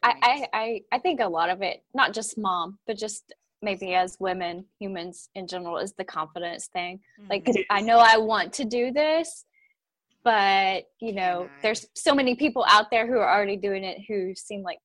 I. 0.03 0.15
I, 0.23 0.47
I, 0.53 0.81
I 0.93 0.99
think 0.99 1.21
a 1.21 1.29
lot 1.29 1.51
of 1.51 1.63
it, 1.63 1.83
not 1.95 2.13
just 2.13 2.37
mom, 2.39 2.79
but 2.87 2.99
just 2.99 3.33
maybe 3.63 3.95
as 3.95 4.17
women, 4.21 4.65
humans 4.79 5.29
in 5.35 5.47
general, 5.47 5.79
is 5.79 5.93
the 5.93 6.05
confidence 6.05 6.67
thing. 6.67 7.01
Like, 7.29 7.45
Mhm. 7.45 7.65
I 7.71 7.81
know 7.81 7.99
I 7.99 8.17
want 8.17 8.53
to 8.55 8.65
do 8.65 8.93
this, 8.93 9.45
but 10.23 10.85
you 11.01 11.13
know, 11.13 11.51
there's 11.63 11.87
so 11.95 12.15
many 12.15 12.35
people 12.35 12.65
out 12.69 12.91
there 12.91 13.07
who 13.07 13.19
are 13.19 13.35
already 13.35 13.57
doing 13.57 13.85
it 13.85 13.99
who 14.09 14.35
seem 14.35 14.63
like 14.63 14.79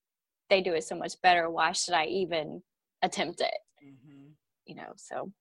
they 0.50 0.62
do 0.62 0.74
it 0.74 0.84
so 0.84 0.96
much 0.96 1.14
better. 1.22 1.50
Why 1.50 1.72
should 1.72 1.94
I 1.94 2.06
even 2.06 2.62
attempt 3.02 3.42
it? 3.42 3.54
You 4.66 4.76
know, 4.76 4.94
so 4.96 5.32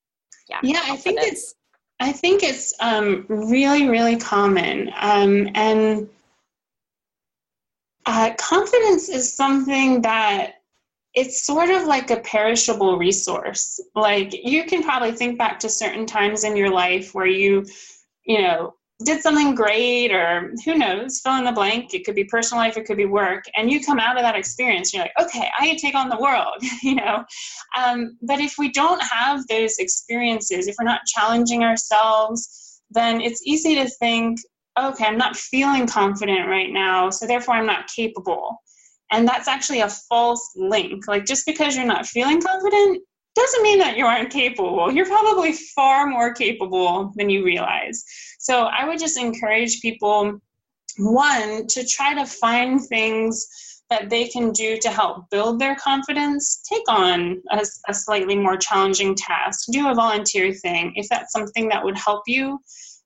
yeah. 0.49 0.61
Yeah, 0.63 0.81
I 0.83 0.97
think 0.97 1.19
confidence. 1.19 1.43
it's 1.43 1.55
I 2.01 2.13
think 2.13 2.43
it's 2.43 2.75
um, 2.81 3.25
really, 3.29 3.89
really 3.89 4.17
common. 4.17 4.91
Um, 5.01 5.49
and 5.55 6.09
uh, 8.07 8.35
confidence 8.39 9.09
is 9.09 9.33
something 9.33 10.03
that 10.03 10.57
it's 11.15 11.47
sort 11.47 11.71
of 11.71 11.85
like 11.85 12.11
a 12.11 12.21
perishable 12.21 12.99
resource. 12.99 13.81
Like 13.95 14.33
you 14.33 14.65
can 14.65 14.83
probably 14.83 15.13
think 15.13 15.39
back 15.39 15.61
to 15.61 15.69
certain 15.69 16.05
times 16.05 16.45
in 16.45 16.57
your 16.57 16.71
life 16.71 17.15
where 17.15 17.27
you, 17.27 17.65
you 18.25 18.43
know, 18.43 18.75
did 19.05 19.23
something 19.23 19.55
great 19.55 20.13
or 20.13 20.53
who 20.65 20.75
knows, 20.75 21.21
fill 21.21 21.37
in 21.37 21.45
the 21.45 21.53
blank. 21.53 21.95
It 21.95 22.05
could 22.05 22.15
be 22.15 22.25
personal 22.25 22.63
life, 22.63 22.77
it 22.77 22.87
could 22.87 22.97
be 22.97 23.07
work. 23.07 23.45
And 23.57 23.71
you 23.71 23.85
come 23.85 23.99
out 23.99 24.17
of 24.17 24.23
that 24.23 24.37
experience, 24.37 24.93
you're 24.93 25.03
like, 25.03 25.13
okay, 25.21 25.49
I 25.59 25.77
take 25.81 25.95
on 25.95 26.09
the 26.09 26.19
world, 26.19 26.57
you 26.83 26.95
know. 26.95 27.25
Um, 27.79 28.17
but 28.23 28.41
if 28.41 28.55
we 28.59 28.71
don't 28.73 29.03
have 29.03 29.47
those 29.49 29.79
experiences, 29.79 30.67
if 30.67 30.77
we're 30.79 30.85
not 30.85 31.07
challenging 31.07 31.63
ourselves, 31.63 32.81
then 32.91 33.21
it's 33.21 33.43
easy 33.45 33.75
to 33.75 33.89
think, 33.89 34.39
okay, 34.79 35.05
I'm 35.05 35.19
not 35.19 35.37
feeling 35.37 35.87
confident 35.87 36.49
right 36.49 36.71
now, 36.71 37.11
so 37.11 37.27
therefore 37.27 37.55
I'm 37.55 37.67
not 37.67 37.89
capable. 37.95 38.59
And 39.13 39.29
that's 39.29 39.49
actually 39.49 39.81
a 39.81 39.89
false 39.89 40.51
link. 40.57 41.07
Like 41.07 41.25
just 41.27 41.47
because 41.47 41.77
you're 41.77 41.87
not 41.87 42.07
feeling 42.07 42.41
confident 42.41 43.03
doesn't 43.35 43.63
mean 43.63 43.79
that 43.79 43.97
you 43.97 44.07
aren't 44.07 44.31
capable. 44.31 44.93
You're 44.93 45.07
probably 45.07 45.53
far 45.53 46.07
more 46.07 46.33
capable 46.33 47.13
than 47.17 47.31
you 47.31 47.45
realize. 47.45 48.05
So 48.45 48.65
I 48.65 48.87
would 48.87 48.99
just 48.99 49.19
encourage 49.19 49.81
people 49.81 50.39
one 50.99 51.67
to 51.67 51.87
try 51.87 52.13
to 52.15 52.27
find 52.27 52.79
things 52.79 53.47
that 53.89 54.11
they 54.11 54.29
can 54.29 54.53
do 54.53 54.77
to 54.83 54.91
help 54.91 55.31
build 55.31 55.59
their 55.59 55.77
confidence. 55.77 56.63
Take 56.71 56.85
on 56.87 57.43
a, 57.51 57.65
a, 57.89 57.95
slightly 57.95 58.37
more 58.37 58.59
challenging 58.59 59.15
task. 59.15 59.69
Do 59.71 59.89
a 59.89 59.95
volunteer 59.95 60.53
thing 60.53 60.93
if 60.95 61.09
that's 61.09 61.33
something 61.33 61.71
that 61.71 61.83
would 61.83 61.97
help 61.97 62.25
you. 62.27 62.61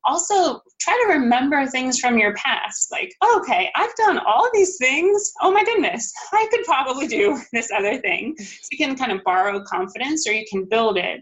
Also 0.04 0.60
try 0.80 0.94
to 1.06 1.18
remember 1.18 1.66
things 1.66 2.00
from 2.00 2.18
your 2.18 2.32
past 2.34 2.90
like 2.90 3.12
okay 3.36 3.70
i've 3.74 3.94
done 3.96 4.18
all 4.18 4.48
these 4.52 4.76
things. 4.78 5.32
Oh 5.40 5.52
my 5.52 5.62
goodness 5.64 6.12
i 6.32 6.48
could 6.50 6.64
probably 6.64 7.06
do 7.06 7.38
this 7.52 7.70
other 7.70 7.98
thing. 7.98 8.34
So 8.38 8.68
you 8.72 8.78
can 8.78 8.96
kind 8.96 9.12
of 9.12 9.22
borrow 9.24 9.62
confidence 9.62 10.26
or 10.26 10.32
you 10.32 10.44
can 10.50 10.64
build 10.64 10.98
it. 10.98 11.20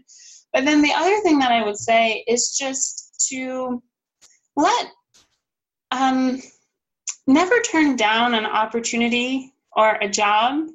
But 0.53 0.65
then 0.65 0.81
the 0.81 0.93
other 0.93 1.19
thing 1.21 1.37
that 1.37 1.51
i 1.51 1.63
would 1.63 1.77
say 1.77 2.23
is 2.27 2.57
just 2.57 3.27
to 3.29 3.81
let 4.57 4.87
um, 5.91 6.41
never 7.27 7.59
turn 7.61 7.95
down 7.95 8.33
an 8.33 8.45
opportunity 8.45 9.53
or 9.75 9.91
a 10.01 10.09
job 10.09 10.67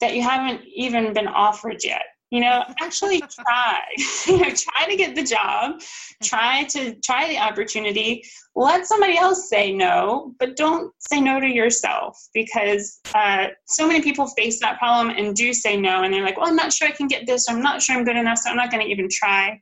that 0.00 0.14
you 0.14 0.22
haven't 0.22 0.62
even 0.74 1.12
been 1.12 1.28
offered 1.28 1.84
yet. 1.84 2.02
You 2.30 2.40
know 2.40 2.62
actually 2.80 3.20
try 3.44 3.80
you 4.26 4.38
know 4.38 4.50
try 4.50 4.86
to 4.88 4.96
get 4.96 5.16
the 5.16 5.24
job 5.24 5.80
try 6.22 6.64
to 6.64 6.94
try 7.04 7.28
the 7.28 7.38
opportunity. 7.38 8.22
Let 8.54 8.86
somebody 8.86 9.18
else 9.18 9.48
say 9.48 9.72
no 9.72 10.34
but 10.38 10.56
don't 10.56 10.92
say 10.98 11.20
no 11.20 11.40
to 11.40 11.46
yourself 11.48 12.16
because 12.32 13.00
uh, 13.14 13.48
so 13.66 13.86
many 13.86 14.00
people 14.00 14.28
face 14.28 14.60
that 14.60 14.78
problem 14.78 15.10
and 15.16 15.34
do 15.34 15.52
say 15.52 15.76
no 15.76 16.02
and 16.04 16.14
they're 16.14 16.24
like 16.24 16.38
well 16.38 16.48
i'm 16.48 16.56
not 16.56 16.72
sure 16.72 16.86
i 16.86 16.92
can 16.92 17.08
get 17.08 17.26
this 17.26 17.48
i'm 17.48 17.60
not 17.60 17.82
sure 17.82 17.96
i'm 17.96 18.04
good 18.04 18.16
enough 18.16 18.38
so 18.38 18.48
i'm 18.50 18.56
not 18.56 18.70
going 18.70 18.84
to 18.84 18.90
even 18.90 19.08
try. 19.10 19.60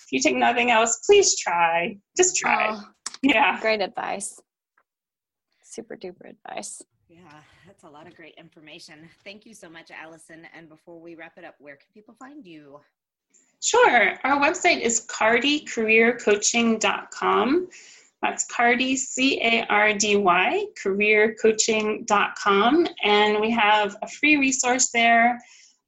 If 0.00 0.12
you 0.12 0.20
take 0.20 0.36
nothing 0.36 0.72
else 0.72 1.00
please 1.06 1.38
try. 1.38 1.96
Just 2.16 2.36
try. 2.36 2.70
Oh, 2.70 2.82
yeah 3.22 3.60
great 3.60 3.80
advice. 3.80 4.40
Super 5.62 5.96
duper 5.96 6.30
advice. 6.30 6.82
Yeah, 7.08 7.20
that's 7.66 7.84
a 7.84 7.88
lot 7.88 8.06
of 8.06 8.14
great 8.14 8.34
information. 8.36 9.08
Thank 9.24 9.46
you 9.46 9.54
so 9.54 9.70
much, 9.70 9.90
Alison. 9.90 10.46
And 10.54 10.68
before 10.68 11.00
we 11.00 11.14
wrap 11.14 11.38
it 11.38 11.44
up, 11.44 11.54
where 11.58 11.76
can 11.76 11.86
people 11.94 12.14
find 12.18 12.46
you? 12.46 12.80
Sure. 13.60 14.14
Our 14.24 14.40
website 14.40 14.80
is 14.80 15.06
cardycareercoaching.com. 15.06 17.68
That's 18.20 18.44
Cardy, 18.52 18.96
C 18.96 19.40
A 19.42 19.64
R 19.68 19.94
D 19.94 20.16
Y, 20.16 20.66
careercoaching.com. 20.84 22.88
And 23.04 23.40
we 23.40 23.48
have 23.50 23.96
a 24.02 24.08
free 24.08 24.36
resource 24.36 24.90
there, 24.90 25.38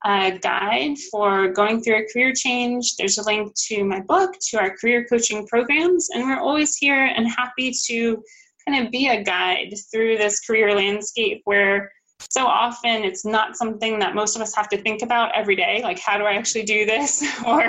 a 0.05 0.39
guide 0.39 0.97
for 1.11 1.49
going 1.49 1.83
through 1.83 1.99
a 1.99 2.07
career 2.13 2.33
change. 2.35 2.97
There's 2.97 3.19
a 3.19 3.25
link 3.25 3.53
to 3.69 3.85
my 3.85 4.01
book, 4.01 4.35
to 4.51 4.59
our 4.59 4.77
career 4.77 5.07
coaching 5.09 5.47
programs. 5.47 6.09
And 6.11 6.25
we're 6.25 6.41
always 6.41 6.77
here 6.77 7.05
and 7.05 7.29
happy 7.29 7.73
to 7.87 8.23
kind 8.67 8.85
of 8.85 8.91
be 8.91 9.09
a 9.09 9.23
guide 9.23 9.75
through 9.91 10.19
this 10.19 10.41
career 10.41 10.75
landscape 10.75 11.43
where 11.45 11.93
so 12.31 12.45
often 12.45 13.03
it's 13.03 13.25
not 13.25 13.57
something 13.57 13.99
that 13.99 14.15
most 14.15 14.37
of 14.37 14.43
us 14.43 14.55
have 14.55 14.69
to 14.69 14.77
think 14.77 15.01
about 15.01 15.35
every 15.35 15.57
day 15.57 15.81
like 15.83 15.99
how 15.99 16.19
do 16.19 16.25
i 16.25 16.35
actually 16.35 16.63
do 16.63 16.85
this 16.85 17.25
or 17.47 17.65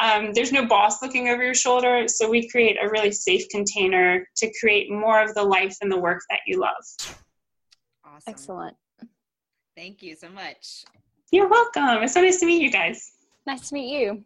um, 0.00 0.32
there's 0.34 0.52
no 0.52 0.64
boss 0.64 1.02
looking 1.02 1.30
over 1.30 1.42
your 1.42 1.52
shoulder 1.52 2.04
so 2.06 2.30
we 2.30 2.48
create 2.48 2.76
a 2.80 2.88
really 2.88 3.10
safe 3.10 3.48
container 3.48 4.24
to 4.36 4.48
create 4.60 4.88
more 4.88 5.20
of 5.20 5.34
the 5.34 5.42
life 5.42 5.76
and 5.82 5.90
the 5.90 5.98
work 5.98 6.20
that 6.30 6.38
you 6.46 6.60
love 6.60 7.18
Awesome. 8.18 8.32
Excellent. 8.32 8.76
Thank 9.76 10.02
you 10.02 10.16
so 10.16 10.28
much. 10.28 10.84
You're 11.30 11.48
welcome 11.48 12.02
it's 12.02 12.14
so 12.14 12.22
nice 12.22 12.40
to 12.40 12.46
meet 12.46 12.62
you 12.62 12.70
guys 12.70 13.12
Nice 13.46 13.68
to 13.70 13.74
meet 13.74 13.98
you. 13.98 14.24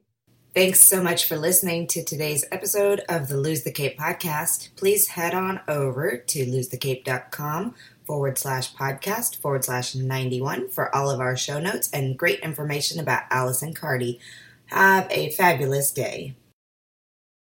Thanks 0.52 0.80
so 0.80 1.00
much 1.00 1.26
for 1.26 1.36
listening 1.36 1.86
to 1.86 2.04
today's 2.04 2.44
episode 2.50 3.02
of 3.08 3.28
the 3.28 3.36
Lose 3.36 3.62
the 3.62 3.70
Cape 3.70 3.96
podcast. 3.96 4.74
Please 4.74 5.08
head 5.08 5.32
on 5.32 5.60
over 5.68 6.16
to 6.16 6.44
losethecape.com 6.44 7.74
forward 8.04 8.36
slash 8.36 8.74
podcast 8.74 9.36
forward 9.36 9.64
slash 9.64 9.94
91 9.94 10.70
for 10.70 10.94
all 10.94 11.08
of 11.08 11.20
our 11.20 11.36
show 11.36 11.60
notes 11.60 11.88
and 11.92 12.18
great 12.18 12.40
information 12.40 12.98
about 12.98 13.22
Alison 13.30 13.72
Cardy. 13.74 14.18
Have 14.66 15.06
a 15.10 15.30
fabulous 15.30 15.92
day. 15.92 16.34